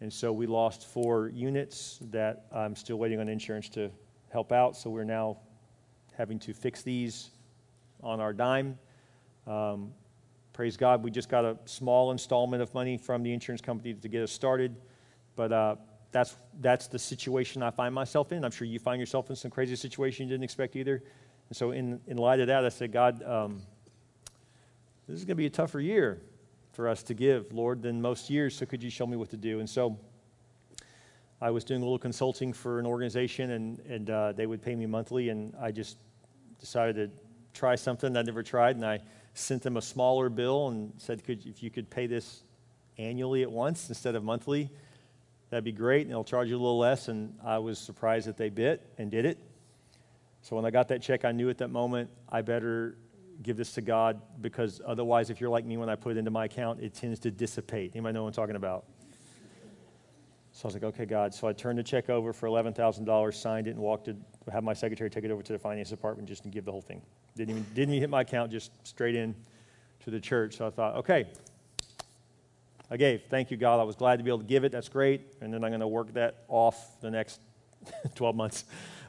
[0.00, 3.90] And so we lost four units that I'm still waiting on insurance to
[4.30, 4.74] help out.
[4.74, 5.38] So we're now
[6.16, 7.30] having to fix these
[8.02, 8.78] on our dime.
[9.46, 9.92] Um,
[10.52, 14.08] praise God, we just got a small installment of money from the insurance company to
[14.08, 14.74] get us started.
[15.36, 15.76] But uh,
[16.10, 18.44] that's, that's the situation I find myself in.
[18.44, 21.02] I'm sure you find yourself in some crazy situation you didn't expect either.
[21.48, 23.62] And so, in, in light of that, I said, God, um,
[25.06, 26.20] this is going to be a tougher year
[26.72, 28.54] for us to give, Lord, than most years.
[28.54, 29.60] So, could you show me what to do?
[29.60, 29.98] And so,
[31.40, 34.74] I was doing a little consulting for an organization, and, and uh, they would pay
[34.74, 35.96] me monthly, and I just
[36.58, 37.22] decided to
[37.54, 39.00] try something I'd never tried, and I
[39.34, 42.42] sent them a smaller bill and said, could, if you could pay this
[42.98, 44.68] annually at once instead of monthly,
[45.50, 47.08] that'd be great, and they'll charge you a little less.
[47.08, 49.38] And I was surprised that they bit and did it.
[50.42, 52.96] So when I got that check, I knew at that moment I better
[53.42, 56.30] give this to God because otherwise, if you're like me, when I put it into
[56.30, 57.92] my account, it tends to dissipate.
[57.94, 58.84] Anybody know what I'm talking about?
[60.52, 61.32] So I was like, okay, God.
[61.34, 64.16] So I turned the check over for $11,000, signed it, and walked to
[64.50, 66.80] have my secretary take it over to the finance department just to give the whole
[66.80, 67.00] thing.
[67.36, 69.36] Didn't even, didn't even hit my account, just straight in
[70.04, 70.56] to the church.
[70.56, 71.26] So I thought, okay,
[72.90, 73.22] I gave.
[73.28, 73.80] Thank you, God.
[73.80, 74.72] I was glad to be able to give it.
[74.72, 75.34] That's great.
[75.40, 77.40] And then I'm going to work that off the next
[78.14, 78.64] 12 months,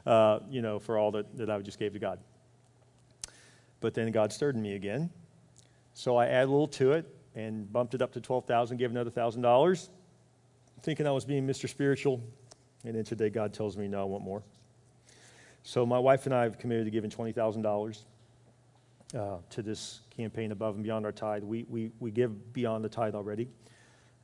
[0.06, 2.18] uh, you know, for all that, that I just gave to God.
[3.80, 5.10] But then God stirred me again.
[5.94, 9.10] So I added a little to it and bumped it up to 12000 gave another
[9.10, 9.88] $1,000
[10.82, 11.68] thinking I was being Mr.
[11.68, 12.22] Spiritual.
[12.84, 14.42] And then today God tells me, no, I want more.
[15.62, 18.02] So my wife and I have committed to giving $20,000
[19.14, 21.42] uh, to this campaign above and beyond our tithe.
[21.42, 23.48] We, we, we give beyond the tithe already.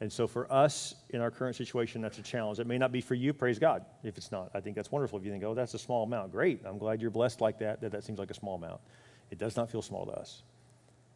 [0.01, 2.59] And so for us in our current situation, that's a challenge.
[2.59, 4.51] It may not be for you, praise God, if it's not.
[4.53, 5.19] I think that's wonderful.
[5.19, 6.61] If you think, oh, that's a small amount, great.
[6.67, 8.81] I'm glad you're blessed like that, that that seems like a small amount.
[9.31, 10.43] It does not feel small to us,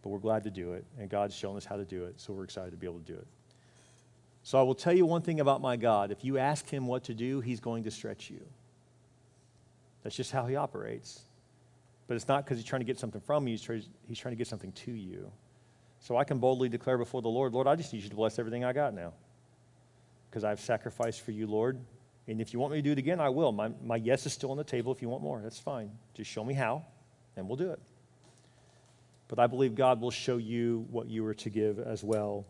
[0.03, 0.87] but we're glad to do it.
[0.99, 3.13] And God's shown us how to do it, so we're excited to be able to
[3.13, 3.27] do it.
[4.43, 6.11] So I will tell you one thing about my God.
[6.11, 8.41] If you ask him what to do, he's going to stretch you.
[10.03, 11.21] That's just how he operates.
[12.11, 14.33] But it's not because he's trying to get something from you, he's trying, he's trying
[14.33, 15.31] to get something to you.
[16.01, 18.41] So I can boldly declare before the Lord, Lord, I just need you to bless
[18.41, 19.13] everything I got now.
[20.29, 21.79] Because I've sacrificed for you, Lord.
[22.27, 23.53] And if you want me to do it again, I will.
[23.53, 25.41] My, my yes is still on the table if you want more.
[25.41, 25.93] That's fine.
[26.13, 26.85] Just show me how,
[27.37, 27.79] and we'll do it.
[29.29, 32.45] But I believe God will show you what you are to give as well.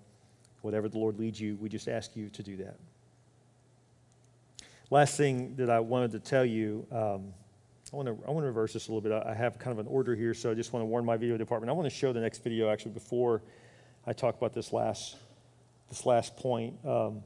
[0.63, 2.79] Whatever the Lord leads you, we just ask you to do that.
[4.89, 6.87] Last thing that I wanted to tell you.
[6.91, 7.35] Um,
[7.93, 9.13] I want to I want to reverse this a little bit.
[9.13, 11.37] I have kind of an order here, so I just want to warn my video
[11.37, 11.71] department.
[11.71, 13.43] I want to show the next video actually before
[14.07, 15.17] I talk about this last
[15.89, 16.75] this last point.
[16.85, 17.23] Um,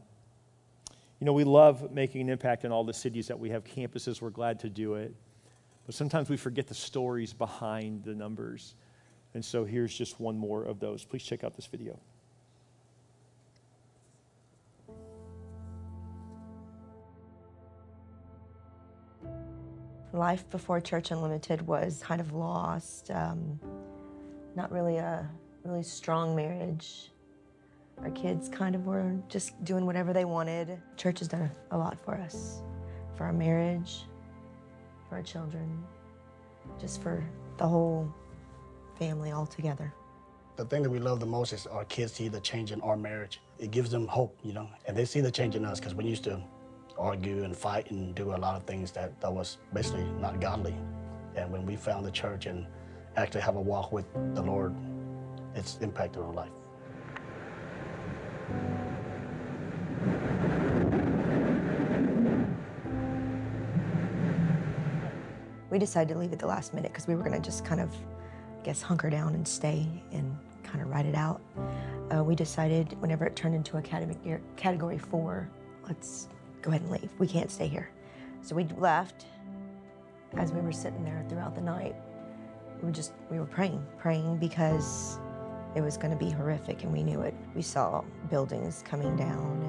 [1.20, 4.22] you know, we love making an impact in all the cities that we have campuses.
[4.22, 5.14] We're glad to do it,
[5.84, 8.74] but sometimes we forget the stories behind the numbers.
[9.34, 11.04] And so here's just one more of those.
[11.04, 11.98] Please check out this video.
[20.14, 23.10] Life before Church Unlimited was kind of lost.
[23.10, 23.58] Um,
[24.54, 25.28] not really a
[25.64, 27.10] really strong marriage.
[28.02, 30.80] Our kids kind of were just doing whatever they wanted.
[30.96, 32.62] Church has done a lot for us,
[33.16, 34.04] for our marriage,
[35.08, 35.84] for our children,
[36.80, 37.24] just for
[37.56, 38.12] the whole
[38.98, 39.92] family all together.
[40.56, 42.96] The thing that we love the most is our kids see the change in our
[42.96, 43.40] marriage.
[43.58, 46.04] It gives them hope, you know, and they see the change in us because we
[46.04, 46.40] used to
[46.98, 50.74] argue and fight and do a lot of things that, that was basically not godly.
[51.34, 52.66] And when we found the church and
[53.16, 54.74] actually have a walk with the Lord,
[55.54, 56.50] it's impacted our life.
[65.70, 67.80] We decided to leave at the last minute because we were going to just kind
[67.80, 71.40] of, I guess, hunker down and stay and kind of ride it out.
[72.14, 75.48] Uh, we decided whenever it turned into a category, category four,
[75.88, 76.28] let's
[76.64, 77.10] go ahead and leave.
[77.18, 77.90] We can't stay here.
[78.40, 79.26] So we left.
[80.36, 81.94] As we were sitting there throughout the night,
[82.80, 85.20] we were just, we were praying, praying because
[85.76, 87.34] it was going to be horrific and we knew it.
[87.54, 89.62] We saw buildings coming down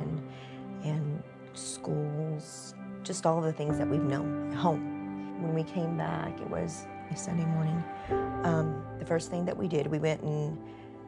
[0.83, 5.43] and, and schools, just all the things that we've known, home.
[5.43, 7.83] When we came back, it was a Sunday morning.
[8.43, 10.57] Um, the first thing that we did, we went and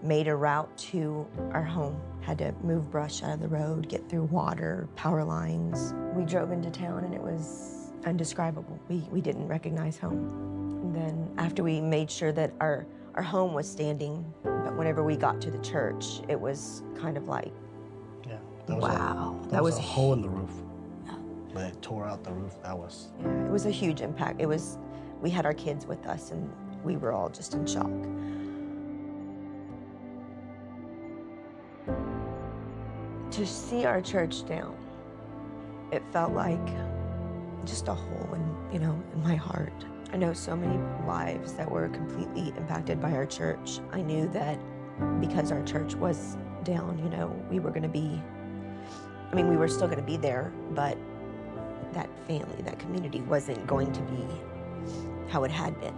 [0.04, 2.00] made a route to our home.
[2.22, 5.94] Had to move brush out of the road, get through water, power lines.
[6.14, 8.80] We drove into town and it was undescribable.
[8.90, 10.82] We, we didn't recognize home.
[10.84, 15.16] And then after we made sure that our, our home was standing, but whenever we
[15.16, 17.54] got to the church, it was kind of like,
[18.28, 19.38] yeah, that was wow.
[19.40, 20.52] A, that, that was, was a hole in the roof.
[21.06, 21.16] Yeah.
[21.54, 22.62] But it tore out the roof.
[22.62, 23.08] That was.
[23.22, 24.42] Yeah, it was a huge impact.
[24.42, 24.78] It was,
[25.22, 26.50] we had our kids with us and
[26.84, 27.92] we were all just in shock.
[33.38, 34.76] To see our church down,
[35.91, 36.67] it felt like
[37.65, 39.86] just a hole in, you know, in my heart.
[40.12, 43.80] I know so many lives that were completely impacted by our church.
[43.91, 44.58] I knew that
[45.21, 48.19] because our church was down, you know, we were going to be,
[49.32, 50.97] I mean, we were still going to be there, but
[51.93, 54.26] that family, that community wasn't going to be
[55.30, 55.93] how it had been.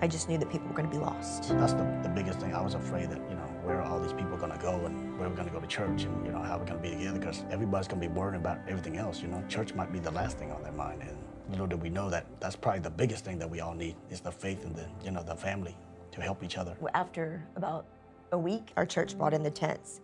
[0.00, 1.48] I just knew that people were going to be lost.
[1.48, 2.54] That's the, the biggest thing.
[2.54, 5.18] I was afraid that, you know, where are all these people going to go and
[5.18, 6.96] where we're going to go to church and, you know, how we're going to be
[6.96, 9.44] together because everybody's going to be worried about everything else, you know.
[9.46, 11.02] Church might be the last thing on their mind.
[11.02, 11.18] And
[11.50, 14.20] little did we know that that's probably the biggest thing that we all need is
[14.20, 15.76] the faith and the, you know, the family
[16.12, 16.74] to help each other.
[16.94, 17.84] After about
[18.32, 20.00] a week, our church brought in the tents.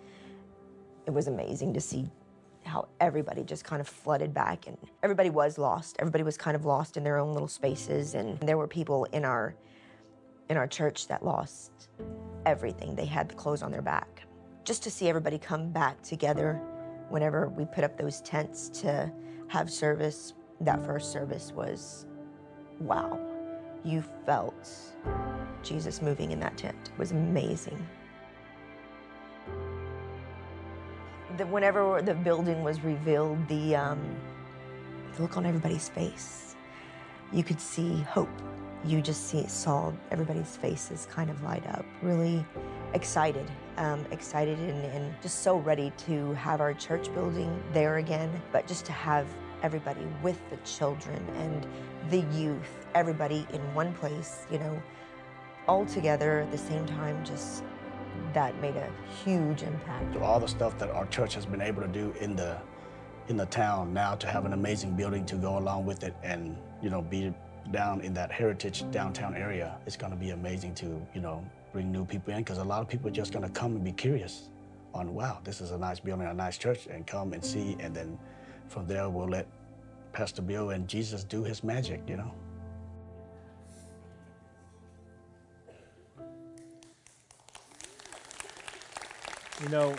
[1.07, 2.11] It was amazing to see
[2.64, 5.96] how everybody just kind of flooded back and everybody was lost.
[6.00, 9.24] Everybody was kind of lost in their own little spaces and there were people in
[9.24, 9.55] our
[10.48, 11.88] in our church that lost
[12.46, 12.94] everything.
[12.94, 14.22] They had the clothes on their back.
[14.64, 16.61] Just to see everybody come back together
[17.09, 19.11] whenever we put up those tents to
[19.49, 22.07] have service, that first service was
[22.80, 23.18] wow.
[23.84, 24.70] You felt
[25.62, 26.90] Jesus moving in that tent.
[26.92, 27.86] It was amazing.
[31.36, 34.16] The, whenever the building was revealed, the, um,
[35.16, 36.57] the look on everybody's face,
[37.32, 38.30] you could see hope
[38.85, 42.45] you just see, saw everybody's faces kind of light up, really
[42.93, 48.30] excited, um, excited and, and, just so ready to have our church building there again,
[48.53, 49.26] but just to have
[49.62, 51.66] everybody with the children and
[52.11, 54.80] the youth, everybody in one place, you know,
[55.66, 57.64] all together at the same time, just
[58.35, 58.91] that made a
[59.24, 60.16] huge impact.
[60.16, 62.59] All the stuff that our church has been able to do in the
[63.28, 66.59] in the town now to have an amazing building to go along with it and
[66.82, 67.32] you know be
[67.72, 71.90] down in that heritage downtown area it's going to be amazing to you know bring
[71.90, 73.92] new people in because a lot of people are just going to come and be
[73.92, 74.50] curious
[74.92, 77.94] on wow this is a nice building a nice church and come and see and
[77.94, 78.18] then
[78.68, 79.46] from there we'll let
[80.12, 82.32] pastor bill and jesus do his magic you know
[89.62, 89.94] You know,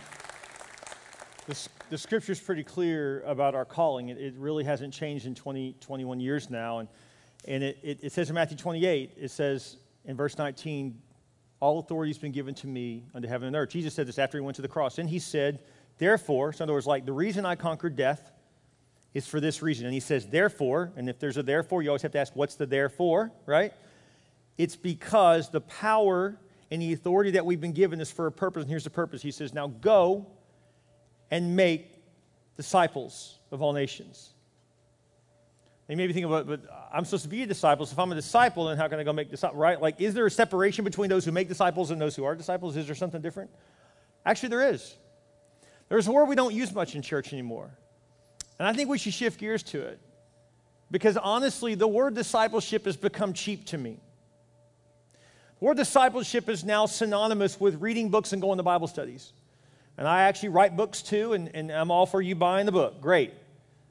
[1.47, 4.09] the, the scripture is pretty clear about our calling.
[4.09, 6.80] It, it really hasn't changed in 20, 21 years now.
[6.80, 6.89] And,
[7.48, 11.00] and it, it, it says in Matthew 28, it says in verse 19,
[11.60, 13.70] all authority has been given to me under heaven and earth.
[13.70, 14.98] Jesus said this after he went to the cross.
[14.98, 15.60] And he said,
[15.98, 18.32] therefore, so in other words, like the reason I conquered death
[19.14, 19.86] is for this reason.
[19.86, 22.56] And he says, therefore, and if there's a therefore, you always have to ask, what's
[22.56, 23.74] the therefore, right?
[24.58, 26.38] It's because the power
[26.72, 28.64] and the authority that we've been given is for a purpose.
[28.64, 29.22] And here's the purpose.
[29.22, 30.28] He says, Now go
[31.32, 31.93] and make
[32.58, 34.35] disciples of all nations.
[35.88, 36.62] You may be thinking about, but
[36.92, 37.86] I'm supposed to be a disciple.
[37.86, 39.60] So if I'm a disciple, then how can I go make disciples?
[39.60, 39.80] Right?
[39.80, 42.76] Like, is there a separation between those who make disciples and those who are disciples?
[42.76, 43.52] Is there something different?
[44.26, 44.96] Actually, there is.
[45.90, 47.70] There's a word we don't use much in church anymore.
[48.58, 50.00] And I think we should shift gears to it.
[50.90, 54.00] Because honestly, the word discipleship has become cheap to me.
[55.60, 59.34] The word discipleship is now synonymous with reading books and going to Bible studies.
[59.98, 63.02] And I actually write books too, and, and I'm all for you buying the book.
[63.02, 63.34] Great.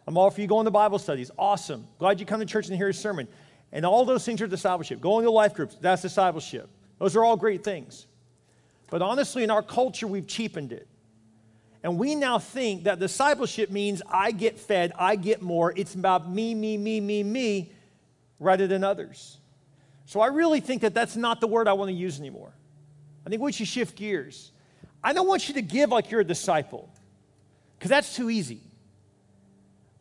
[0.07, 1.31] I'm all for you going to Bible studies.
[1.39, 1.87] Awesome.
[1.99, 3.27] Glad you come to church and hear a sermon.
[3.73, 5.01] And all those things are discipleship.
[5.01, 6.69] Going to life groups, that's discipleship.
[6.99, 8.07] Those are all great things.
[8.91, 10.87] But honestly, in our culture, we've cheapened it.
[11.83, 15.73] And we now think that discipleship means I get fed, I get more.
[15.77, 17.73] It's about me, me, me, me, me,
[18.39, 19.39] rather than others.
[20.07, 22.53] So I really think that that's not the word I want to use anymore.
[23.27, 24.53] I think we should shift gears.
[25.03, 26.89] I don't want you to give like you're a disciple,
[27.79, 28.61] because that's too easy.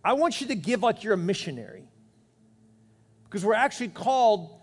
[0.04, 1.88] I want you to give like you're a missionary,
[3.26, 4.60] because we're actually called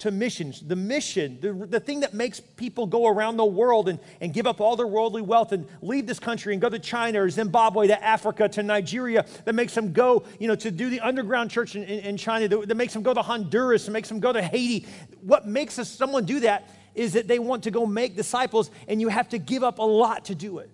[0.00, 0.60] to missions.
[0.60, 4.46] The mission, the, the thing that makes people go around the world and, and give
[4.46, 7.86] up all their worldly wealth and leave this country and go to China or Zimbabwe
[7.88, 11.76] to Africa to Nigeria, that makes them go, you know, to do the underground church
[11.76, 14.32] in, in, in China, that, that, makes them go to Honduras, that makes them go
[14.32, 14.86] to Haiti.
[15.20, 19.00] What makes us, someone do that is that they want to go make disciples and
[19.00, 20.70] you have to give up a lot to do it.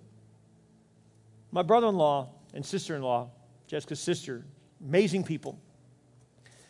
[1.51, 3.29] My brother in law and sister in law,
[3.67, 4.45] Jessica's sister,
[4.81, 5.59] amazing people.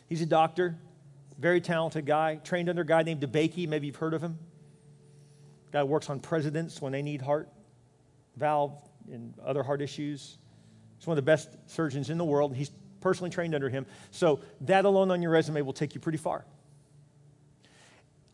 [0.08, 0.78] He's a doctor
[1.38, 3.68] very talented guy, trained under a guy named DeBakey.
[3.68, 4.38] Maybe you've heard of him.
[5.72, 7.48] Guy works on presidents when they need heart
[8.36, 8.76] valve
[9.10, 10.38] and other heart issues.
[10.96, 12.54] He's one of the best surgeons in the world.
[12.54, 12.70] He's
[13.00, 13.86] personally trained under him.
[14.10, 16.44] So that alone on your resume will take you pretty far.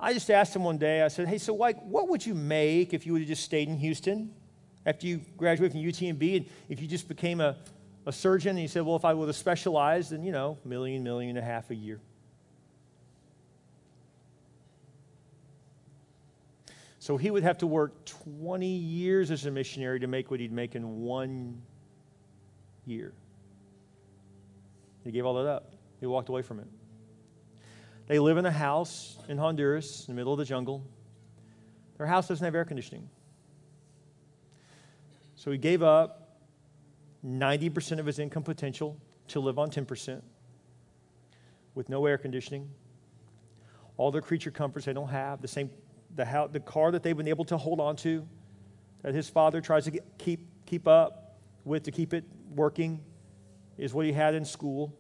[0.01, 2.95] I just asked him one day, I said, hey, so like, what would you make
[2.95, 4.33] if you would have just stayed in Houston
[4.87, 7.57] after you graduated from UTMB and if you just became a,
[8.07, 8.51] a surgeon?
[8.51, 11.39] And he said, well, if I would have specialized, then, you know, million, million and
[11.39, 12.01] a half a year.
[16.99, 20.53] So he would have to work 20 years as a missionary to make what he'd
[20.53, 21.61] make in one
[22.87, 23.13] year.
[25.05, 25.75] He gave all that up.
[26.01, 26.67] He walked away from it.
[28.07, 30.83] They live in a house in Honduras, in the middle of the jungle.
[31.99, 33.09] Their house doesn't have air conditioning.
[35.37, 36.24] So he gave up
[37.25, 38.99] 90% of his income potential
[39.29, 40.21] to live on 10%
[41.75, 42.71] with no air conditioning.
[43.97, 45.71] All their creature comforts they don't have, the same
[46.15, 48.27] the, how, the car that they've been able to hold on to,
[49.03, 53.01] that his father tries to get, keep, keep up with to keep it working,
[53.79, 54.95] is what he had in school,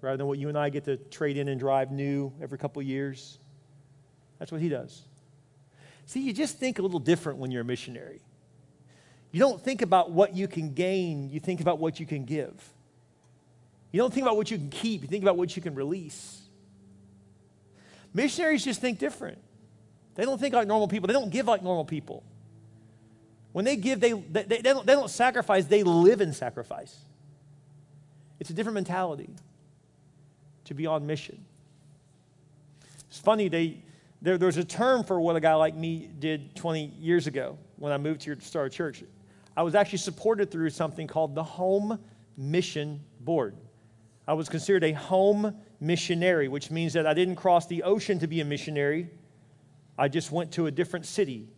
[0.00, 2.80] rather than what you and I get to trade in and drive new every couple
[2.82, 3.38] years.
[4.38, 5.02] That's what he does.
[6.06, 8.20] See, you just think a little different when you're a missionary.
[9.34, 12.54] You don't think about what you can gain, you think about what you can give.
[13.90, 16.40] You don't think about what you can keep, you think about what you can release.
[18.12, 19.38] Missionaries just think different.
[20.14, 21.08] They don't think like normal people.
[21.08, 22.22] They don't give like normal people.
[23.50, 26.96] When they give, they, they, they, don't, they don't sacrifice, they live in sacrifice.
[28.38, 29.30] It's a different mentality
[30.66, 31.44] to be on mission.
[33.08, 33.82] It's funny, they,
[34.22, 37.92] there, there's a term for what a guy like me did 20 years ago when
[37.92, 39.02] I moved here to start a church.
[39.56, 41.98] I was actually supported through something called the Home
[42.36, 43.56] Mission Board.
[44.26, 48.26] I was considered a home missionary, which means that I didn't cross the ocean to
[48.26, 49.10] be a missionary.
[49.98, 51.48] I just went to a different city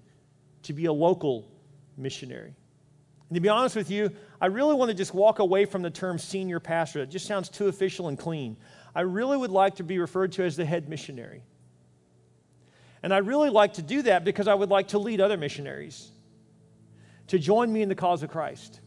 [0.64, 1.48] to be a local
[1.96, 2.54] missionary.
[3.28, 5.90] And to be honest with you, I really want to just walk away from the
[5.90, 7.00] term senior pastor.
[7.00, 8.56] It just sounds too official and clean.
[8.94, 11.42] I really would like to be referred to as the head missionary.
[13.02, 16.10] And I really like to do that because I would like to lead other missionaries
[17.28, 18.80] to join me in the cause of Christ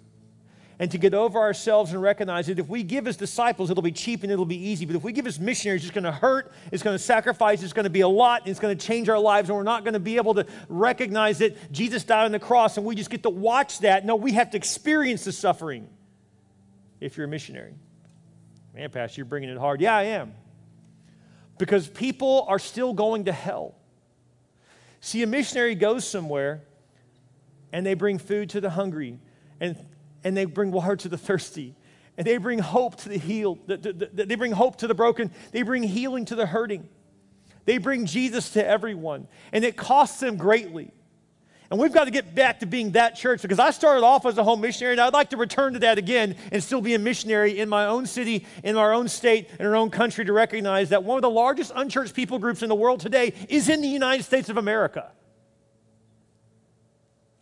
[0.82, 3.92] and to get over ourselves and recognize that if we give as disciples, it'll be
[3.92, 4.86] cheap and it'll be easy.
[4.86, 7.74] But if we give as missionaries, it's going to hurt, it's going to sacrifice, it's
[7.74, 9.84] going to be a lot, and it's going to change our lives, and we're not
[9.84, 13.10] going to be able to recognize that Jesus died on the cross and we just
[13.10, 14.06] get to watch that.
[14.06, 15.90] No, we have to experience the suffering
[17.02, 17.74] if you're a missionary.
[18.74, 19.82] Man, Pastor, you're bringing it hard.
[19.82, 20.34] Yeah, I am.
[21.58, 23.76] Because people are still going to hell.
[25.02, 26.64] See, a missionary goes somewhere
[27.72, 29.20] and they bring food to the hungry
[29.60, 29.76] and
[30.24, 31.76] and they bring water to the thirsty.
[32.18, 33.60] And they bring hope to the healed.
[33.68, 35.32] They bring hope to the broken.
[35.52, 36.90] They bring healing to the hurting.
[37.66, 39.28] They bring Jesus to everyone.
[39.54, 40.92] And it costs them greatly.
[41.72, 44.38] And we've got to get back to being that church because I started off as
[44.40, 47.00] a home missionary and I'd like to return to that again and still be a
[47.00, 50.90] missionary in my own city, in our own state, in our own country to recognize
[50.90, 53.88] that one of the largest unchurched people groups in the world today is in the
[53.88, 55.12] United States of America.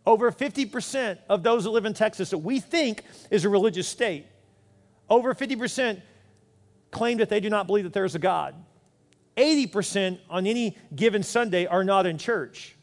[0.08, 4.24] Over 50% of those that live in Texas that we think is a religious state,
[5.10, 6.00] over 50%
[6.90, 8.54] claim that they do not believe that there is a God.
[9.36, 12.74] 80% on any given Sunday are not in church.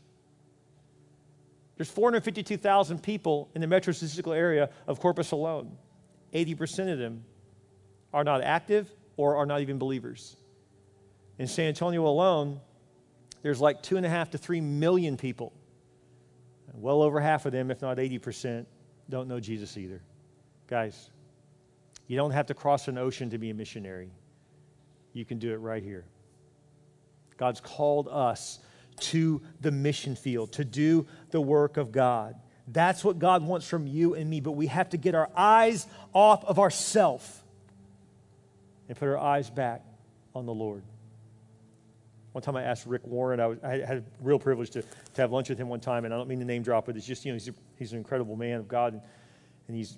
[1.78, 5.80] There's 452,000 people in the metro statistical area of Corpus alone.
[6.32, 7.26] 80% of them
[8.14, 10.38] are not active or are not even believers.
[11.40, 12.62] In San Antonio alone,
[13.42, 15.54] there's like two and a half to three million people
[16.78, 18.66] well over half of them, if not 80%,
[19.10, 20.02] don't know Jesus either.
[20.68, 21.10] Guys,
[22.08, 24.10] you don't have to cross an ocean to be a missionary.
[25.14, 26.06] You can do it right here.
[27.38, 28.60] God's called us
[28.98, 32.36] to the mission field to do the work of God.
[32.68, 35.86] That's what God wants from you and me, but we have to get our eyes
[36.14, 37.44] off of ourself
[38.88, 39.84] and put our eyes back
[40.34, 40.84] on the Lord.
[42.32, 44.84] One time I asked Rick Warren, I, was, I had a real privilege to,
[45.16, 46.96] to have lunch with him one time, and I don't mean to name drop, but
[46.96, 49.02] it's just, you know, he's, a, he's an incredible man of God, and,
[49.68, 49.98] and he's,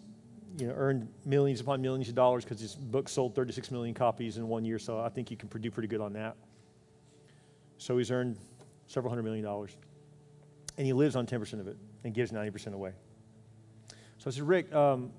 [0.58, 4.38] you know, earned millions upon millions of dollars because his book sold 36 million copies
[4.38, 6.36] in one year, so I think you can do pretty good on that.
[7.78, 8.38] So he's earned
[8.88, 9.76] several hundred million dollars.
[10.78, 12.94] And he lives on 10% of it and gives 90% away.
[14.20, 15.12] So I said, Rick, um,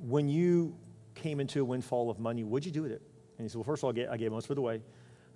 [0.00, 0.76] when you
[1.14, 3.02] came into a windfall of money, what'd you do with it?
[3.38, 4.82] And he said, Well, first of all, I gave, most of it away.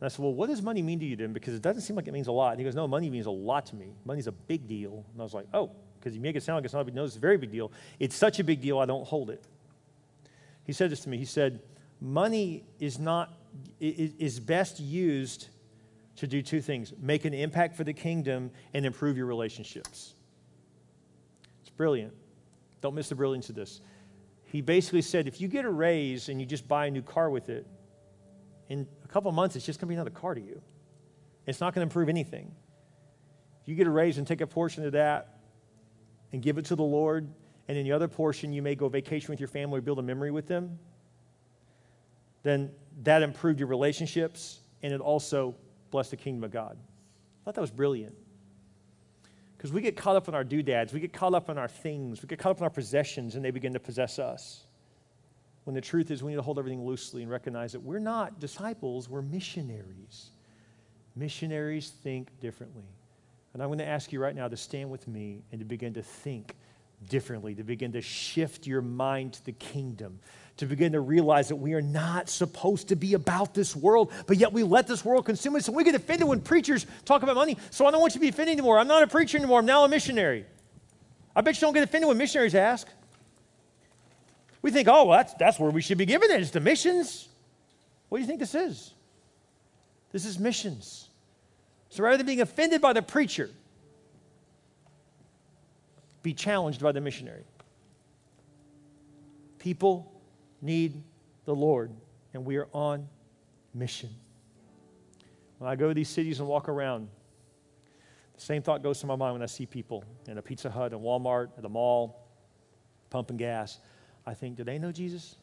[0.01, 1.33] And I said, Well, what does money mean to you then?
[1.33, 2.53] Because it doesn't seem like it means a lot.
[2.53, 3.95] And he goes, No, money means a lot to me.
[4.05, 5.05] Money's a big deal.
[5.13, 6.95] And I was like, Oh, because you make it sound like it's not a big
[6.95, 7.03] deal.
[7.03, 7.71] No, it's a very big deal.
[7.99, 9.45] It's such a big deal, I don't hold it.
[10.65, 11.19] He said this to me.
[11.19, 11.61] He said,
[12.01, 13.35] Money is not
[13.81, 15.49] is best used
[16.17, 20.15] to do two things make an impact for the kingdom and improve your relationships.
[21.61, 22.15] It's brilliant.
[22.81, 23.81] Don't miss the brilliance of this.
[24.45, 27.29] He basically said if you get a raise and you just buy a new car
[27.29, 27.67] with it,
[28.71, 30.63] in a couple months, it's just going to be another car to you.
[31.47, 32.55] It's not going to improve anything.
[33.61, 35.41] If you get a raise and take a portion of that
[36.33, 37.29] and give it to the Lord,
[37.69, 40.03] and in the other portion, you may go vacation with your family or build a
[40.03, 40.79] memory with them,
[42.43, 42.71] then
[43.03, 45.55] that improved your relationships and it also
[45.91, 46.79] blessed the kingdom of God.
[46.79, 48.15] I thought that was brilliant.
[49.57, 52.23] Because we get caught up in our doodads, we get caught up in our things,
[52.23, 54.65] we get caught up in our possessions, and they begin to possess us.
[55.65, 58.41] When the truth is, we need to hold everything loosely and recognize that we're not
[58.41, 60.31] disciples, we're missionaries.
[61.17, 62.85] Missionaries think differently.
[63.53, 65.95] And I'm going to ask you right now to stand with me and to begin
[65.95, 66.55] to think
[67.09, 70.19] differently, to begin to shift your mind to the kingdom,
[70.59, 74.37] to begin to realize that we are not supposed to be about this world, but
[74.37, 75.67] yet we let this world consume us.
[75.67, 77.57] And we get offended when preachers talk about money.
[77.71, 78.79] So I don't want you to be offended anymore.
[78.79, 79.61] I'm not a preacher anymore.
[79.61, 80.45] I'm now a missionary.
[81.35, 82.87] I bet you don't get offended when missionaries ask.
[84.63, 86.41] We think, oh, well, that's, that's where we should be giving it.
[86.41, 87.29] It's the missions.
[88.09, 88.93] What do you think this is?
[90.13, 91.09] This is missions.
[91.89, 93.51] So rather than being offended by the preacher,
[96.23, 97.45] be challenged by the missionary.
[99.59, 100.13] People
[100.61, 101.03] need
[101.45, 101.91] the Lord,
[102.35, 103.09] and we are on
[103.75, 104.11] mission.
[105.59, 107.09] When I go to these cities and walk around,
[108.35, 110.93] the same thought goes to my mind when I see people in a Pizza Hut,
[110.93, 112.27] a Walmart, at a mall,
[113.11, 113.79] pumping gas.
[114.31, 115.35] I think, do they know Jesus?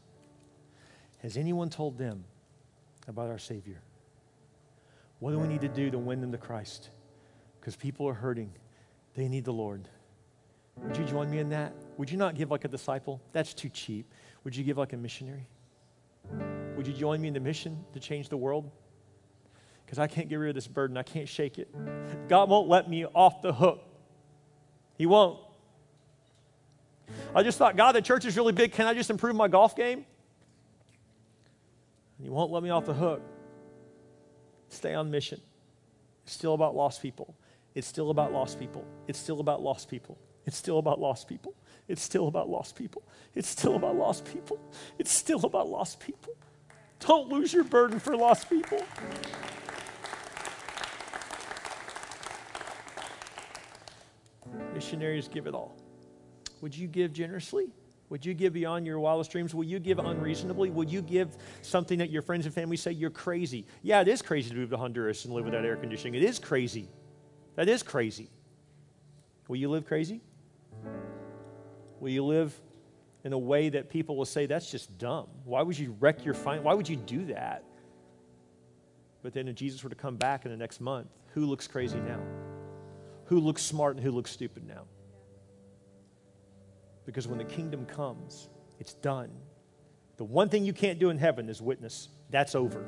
[1.18, 2.24] Has anyone told them
[3.10, 3.82] about our Savior?
[5.20, 6.90] What do we need to do to win them to Christ?
[7.60, 8.50] Because people are hurting.
[9.14, 9.90] They need the Lord.
[10.78, 11.74] Would you join me in that?
[11.98, 13.22] Would you not give like a disciple?
[13.34, 14.10] That's too cheap.
[14.46, 15.48] Would you give like a missionary?
[16.78, 18.72] Would you join me in the mission to change the world?
[19.86, 20.96] Because I can't get rid of this burden.
[20.96, 21.68] I can't shake it.
[22.30, 23.84] God won't let me off the hook.
[24.96, 25.42] He won't.
[27.34, 28.72] I just thought, God, the church is really big.
[28.72, 30.06] Can I just improve my golf game?
[32.20, 33.22] You won't let me off the hook.
[34.70, 35.40] Stay on mission.
[36.24, 37.36] It's still about lost people.
[37.76, 38.86] It's still about lost people.
[39.08, 40.18] It's still about lost people.
[40.46, 41.54] It's still about lost people.
[41.88, 43.04] It's still about lost people.
[43.36, 44.60] It's still about lost people.
[44.98, 46.34] It's still about lost people.
[47.00, 48.84] Don't lose your burden for lost people.
[54.74, 55.77] Missionaries give it all.
[56.62, 57.70] Would you give generously?
[58.10, 59.54] Would you give beyond your wildest dreams?
[59.54, 60.70] Will you give unreasonably?
[60.70, 63.66] Will you give something that your friends and family say you're crazy?
[63.82, 66.16] Yeah, it is crazy to move to Honduras and live without air conditioning.
[66.16, 66.88] It is crazy.
[67.56, 68.30] That is crazy.
[69.48, 70.22] Will you live crazy?
[72.00, 72.58] Will you live
[73.24, 75.28] in a way that people will say, that's just dumb?
[75.44, 76.64] Why would you wreck your fine?
[76.64, 77.64] Why would you do that?
[79.22, 82.00] But then if Jesus were to come back in the next month, who looks crazy
[82.00, 82.22] now?
[83.26, 84.86] Who looks smart and who looks stupid now?
[87.08, 88.50] Because when the kingdom comes,
[88.80, 89.32] it's done.
[90.18, 92.10] The one thing you can't do in heaven is witness.
[92.30, 92.86] That's over.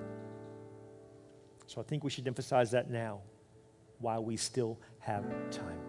[1.66, 3.22] So I think we should emphasize that now
[4.00, 5.80] while we still have time.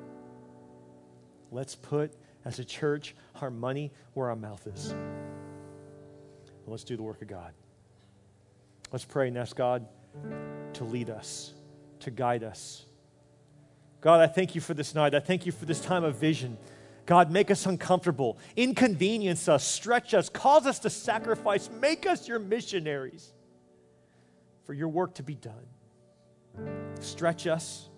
[1.51, 2.13] Let's put,
[2.45, 4.93] as a church, our money where our mouth is.
[4.93, 5.09] And
[6.67, 7.53] let's do the work of God.
[8.93, 9.87] Let's pray and ask God
[10.75, 11.53] to lead us,
[12.01, 12.85] to guide us.
[14.01, 15.15] God, I thank you for this night.
[15.15, 16.59] I thank you for this time of vision.
[17.11, 22.39] God, make us uncomfortable, inconvenience us, stretch us, cause us to sacrifice, make us your
[22.39, 23.33] missionaries
[24.65, 25.67] for your work to be done.
[27.01, 27.89] Stretch us.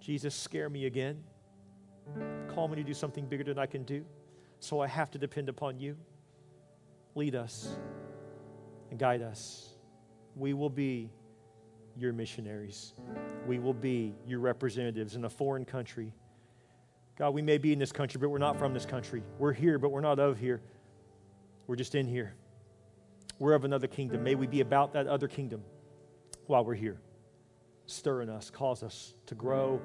[0.00, 1.22] Jesus, scare me again.
[2.54, 4.02] Call me to do something bigger than I can do.
[4.60, 5.98] So I have to depend upon you.
[7.14, 7.76] Lead us
[8.90, 9.68] and guide us.
[10.36, 11.10] We will be
[11.98, 12.94] your missionaries.
[13.46, 16.14] We will be your representatives in a foreign country.
[17.20, 19.22] God, we may be in this country, but we're not from this country.
[19.38, 20.60] We're here, but we're not of here.
[21.68, 22.34] We're just in here.
[23.38, 24.24] We're of another kingdom.
[24.24, 25.62] May we be about that other kingdom
[26.46, 26.98] while we're here.
[27.86, 29.80] Stir in us, cause us to grow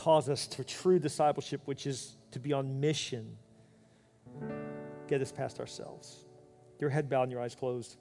[0.00, 3.36] cause us to true discipleship, which is to be on mission.
[5.08, 6.24] Get us past ourselves.
[6.78, 7.96] Your head bowed and your eyes closed.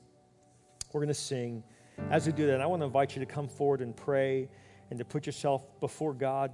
[0.93, 1.61] We're going to sing.
[2.09, 4.47] As we do that, I want to invite you to come forward and pray
[4.89, 6.51] and to put yourself before God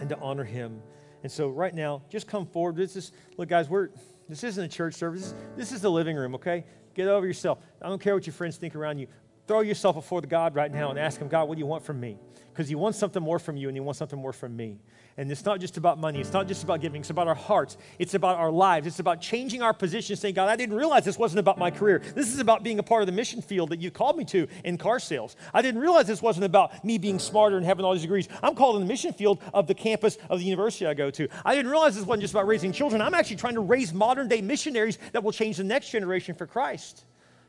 [0.00, 0.82] and to honor Him.
[1.22, 2.76] And so, right now, just come forward.
[2.76, 3.90] This is, look, guys, we're,
[4.28, 5.34] this isn't a church service.
[5.56, 6.64] This is the living room, okay?
[6.94, 7.58] Get over yourself.
[7.82, 9.06] I don't care what your friends think around you.
[9.46, 11.84] Throw yourself before the God right now and ask Him, God, what do you want
[11.84, 12.18] from me?
[12.52, 14.78] Because He wants something more from you and He wants something more from me.
[15.18, 17.78] And it's not just about money, it's not just about giving, it's about our hearts,
[17.98, 21.16] it's about our lives, it's about changing our position, saying, God, I didn't realize this
[21.16, 22.02] wasn't about my career.
[22.14, 24.46] This is about being a part of the mission field that you called me to
[24.64, 25.34] in car sales.
[25.54, 28.28] I didn't realize this wasn't about me being smarter and having all these degrees.
[28.42, 31.28] I'm called in the mission field of the campus of the university I go to.
[31.46, 33.00] I didn't realize this wasn't just about raising children.
[33.00, 36.46] I'm actually trying to raise modern day missionaries that will change the next generation for
[36.46, 37.04] Christ.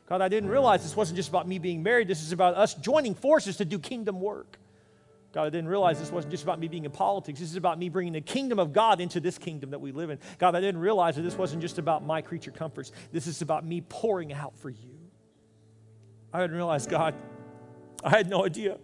[0.08, 2.08] God, I didn't realize this wasn't just about me being married.
[2.08, 4.58] This is about us joining forces to do kingdom work.
[5.32, 7.38] God, I didn't realize this wasn't just about me being in politics.
[7.40, 10.08] This is about me bringing the kingdom of God into this kingdom that we live
[10.08, 10.18] in.
[10.38, 12.90] God, I didn't realize that this wasn't just about my creature comforts.
[13.12, 14.98] This is about me pouring out for you.
[16.32, 17.14] I didn't realize, God,
[18.02, 18.78] I had no idea.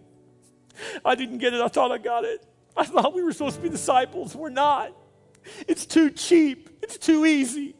[1.03, 1.61] I didn't get it.
[1.61, 2.45] I thought I got it.
[2.77, 4.35] I thought we were supposed to be disciples.
[4.35, 4.95] We're not.
[5.67, 7.75] It's too cheap, it's too easy.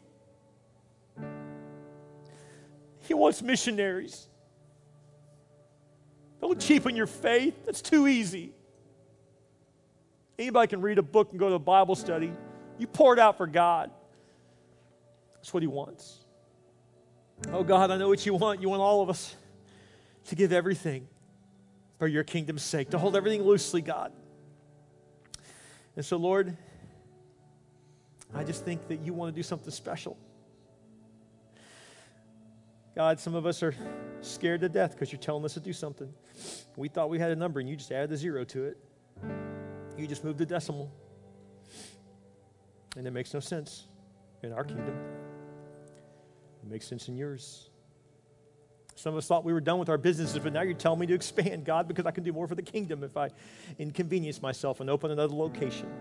[3.08, 4.28] He wants missionaries.
[6.41, 7.66] Don't cheapen your faith.
[7.66, 8.51] That's too easy.
[10.38, 12.32] Anybody can read a book and go to a Bible study.
[12.78, 13.89] You pour it out for God.
[15.36, 16.20] That's what He wants.
[17.51, 18.62] Oh, God, I know what you want.
[18.62, 19.36] You want all of us
[20.26, 21.08] to give everything
[21.99, 24.12] for your kingdom's sake, to hold everything loosely, God.
[25.95, 26.58] And so, Lord,
[28.34, 30.18] I just think that you want to do something special.
[32.95, 33.75] God, some of us are
[34.21, 36.13] scared to death because you're telling us to do something.
[36.77, 38.77] We thought we had a number and you just added a zero to it.
[39.97, 40.89] You just moved the decimal.
[42.95, 43.87] And it makes no sense
[44.43, 44.95] in our kingdom.
[46.63, 47.69] It makes sense in yours.
[48.95, 51.05] Some of us thought we were done with our businesses, but now you're telling me
[51.07, 53.29] to expand, God, because I can do more for the kingdom if I
[53.77, 55.91] inconvenience myself and open another location.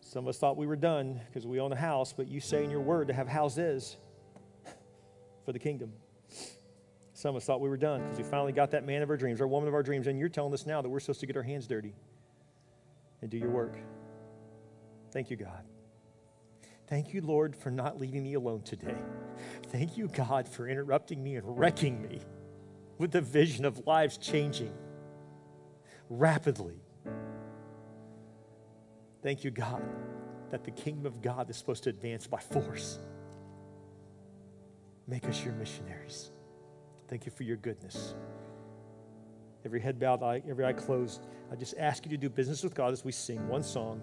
[0.00, 2.64] Some of us thought we were done because we own a house, but you say
[2.64, 3.98] in your word to have houses
[5.44, 5.92] for the kingdom.
[7.14, 9.16] Some of us thought we were done because we finally got that man of our
[9.16, 11.26] dreams, our woman of our dreams, and you're telling us now that we're supposed to
[11.26, 11.94] get our hands dirty
[13.20, 13.76] and do your work.
[15.12, 15.64] Thank you, God.
[16.88, 18.96] Thank you, Lord, for not leaving me alone today.
[19.68, 22.20] Thank you, God, for interrupting me and wrecking me
[22.98, 24.72] with the vision of lives changing
[26.10, 26.80] rapidly.
[29.22, 29.82] Thank you, God,
[30.50, 32.98] that the kingdom of God is supposed to advance by force.
[35.06, 36.30] Make us your missionaries.
[37.08, 38.14] Thank you for your goodness.
[39.64, 41.26] Every head bowed, every eye closed.
[41.50, 44.02] I just ask you to do business with God as we sing one song.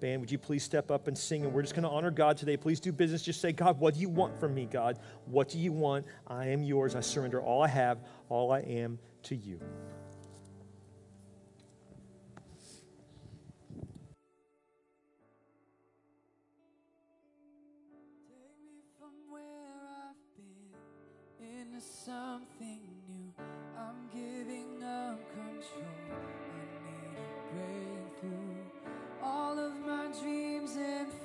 [0.00, 1.44] Band, would you please step up and sing?
[1.44, 2.56] And we're just going to honor God today.
[2.56, 3.22] Please do business.
[3.22, 4.98] Just say, God, what do you want from me, God?
[5.26, 6.06] What do you want?
[6.26, 6.96] I am yours.
[6.96, 9.60] I surrender all I have, all I am to you.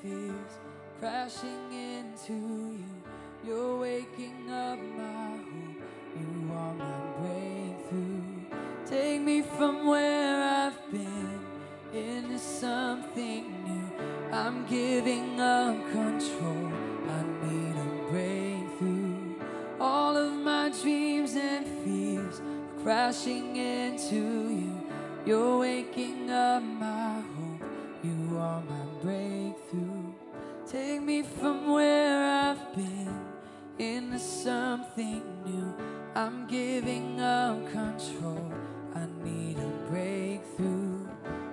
[0.01, 0.59] Fears
[0.99, 2.85] crashing into you.
[3.45, 5.81] You're waking up my hope.
[6.19, 8.21] You are my breakthrough.
[8.85, 11.39] Take me from where I've been
[11.93, 13.91] into something new.
[14.31, 16.71] I'm giving up control.
[17.09, 19.35] I need a breakthrough.
[19.79, 24.81] All of my dreams and fears are crashing into you.
[25.25, 27.61] You're waking up my hope.
[28.03, 28.76] You are my
[31.17, 33.15] me from where I've been
[33.79, 35.73] into something new.
[36.15, 38.51] I'm giving up control.
[38.93, 41.07] I need a breakthrough.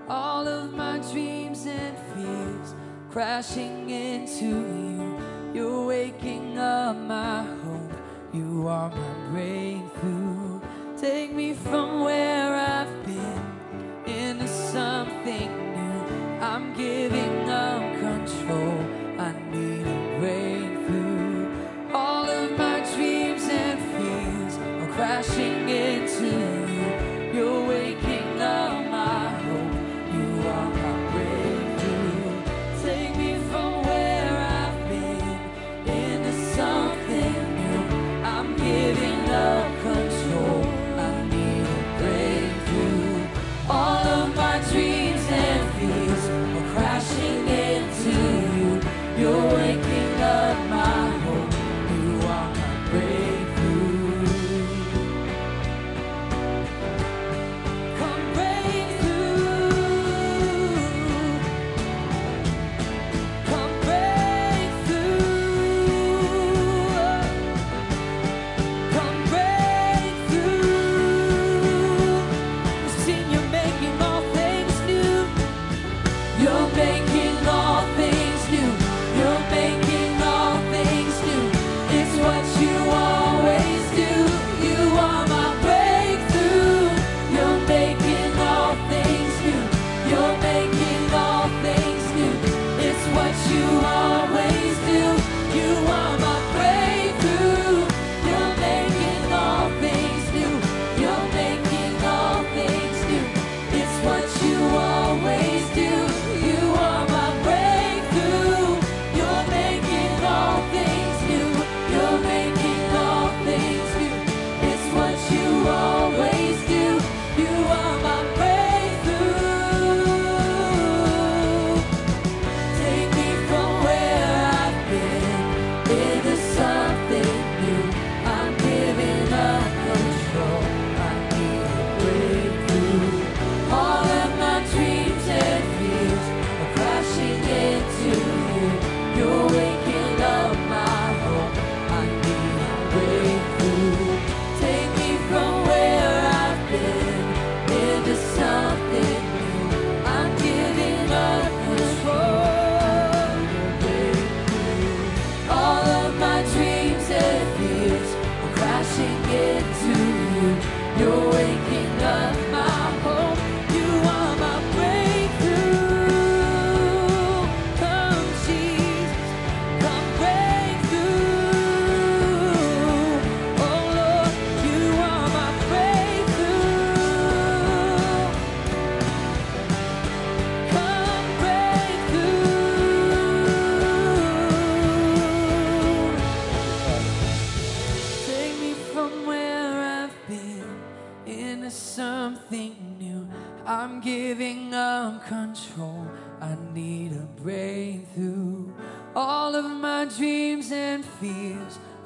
[0.08, 2.74] All of my dreams and fears
[3.10, 4.52] crashing into
[4.90, 5.18] you.
[5.54, 7.92] You're waking up my hope.
[8.32, 10.60] You are my breakthrough.
[10.98, 13.44] Take me from where I've been
[14.06, 15.13] into something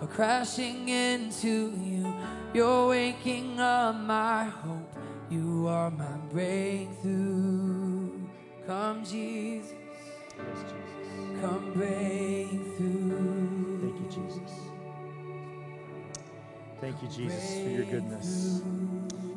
[0.01, 2.15] are crashing into you.
[2.55, 4.95] You're waking up my hope.
[5.31, 8.11] You are my breakthrough.
[8.67, 9.73] Come, Jesus,
[10.37, 11.41] Yes, Jesus.
[11.41, 13.81] come break through.
[13.83, 14.53] Thank you, Jesus.
[16.81, 18.63] Thank you, Jesus, for your goodness.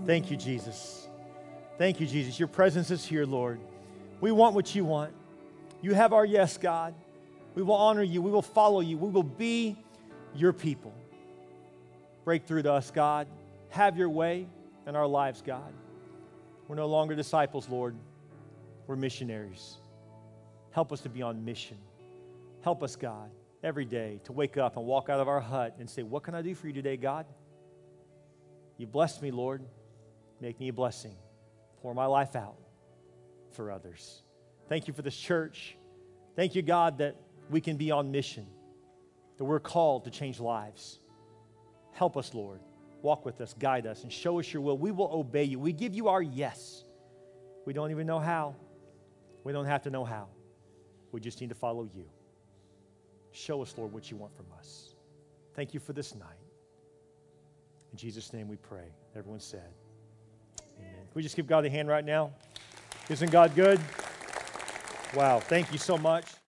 [0.06, 1.08] Thank you, Jesus.
[1.78, 2.38] Thank you, Jesus.
[2.40, 3.60] Your presence is here, Lord.
[4.20, 5.14] We want what you want.
[5.82, 6.94] You have our yes, God.
[7.56, 8.22] We will honor you.
[8.22, 8.98] We will follow you.
[8.98, 9.76] We will be
[10.36, 10.94] your people.
[12.24, 13.28] Break through to us, God.
[13.70, 14.48] Have your way
[14.88, 15.74] in our lives, God.
[16.68, 17.96] We're no longer disciples, Lord.
[18.88, 19.78] We're missionaries.
[20.72, 21.78] Help us to be on mission.
[22.62, 23.30] Help us, God,
[23.64, 26.36] every day to wake up and walk out of our hut and say, What can
[26.36, 27.26] I do for you today, God?
[28.78, 29.62] You blessed me, Lord.
[30.40, 31.16] Make me a blessing.
[31.82, 32.58] Pour my life out
[33.52, 34.24] for others.
[34.70, 35.76] Thank you for this church.
[36.36, 37.16] Thank you, God, that
[37.50, 38.48] we can be on mission,
[39.42, 41.00] that we're called to change lives.
[41.94, 42.60] Help us, Lord.
[43.02, 44.78] Walk with us, guide us, and show us your will.
[44.78, 45.58] We will obey you.
[45.58, 46.84] We give you our yes.
[47.66, 48.56] We don't even know how.
[49.44, 50.28] We don't have to know how.
[51.12, 52.06] We just need to follow you.
[53.32, 54.94] Show us, Lord, what you want from us.
[55.56, 56.28] Thank you for this night.
[57.92, 58.94] In Jesus' name we pray.
[59.16, 59.74] Everyone said,
[60.78, 60.94] Amen.
[60.94, 62.30] Can we just give God a hand right now?
[63.10, 63.82] Isn't God good?
[65.16, 65.40] Wow.
[65.40, 66.32] Thank you so much.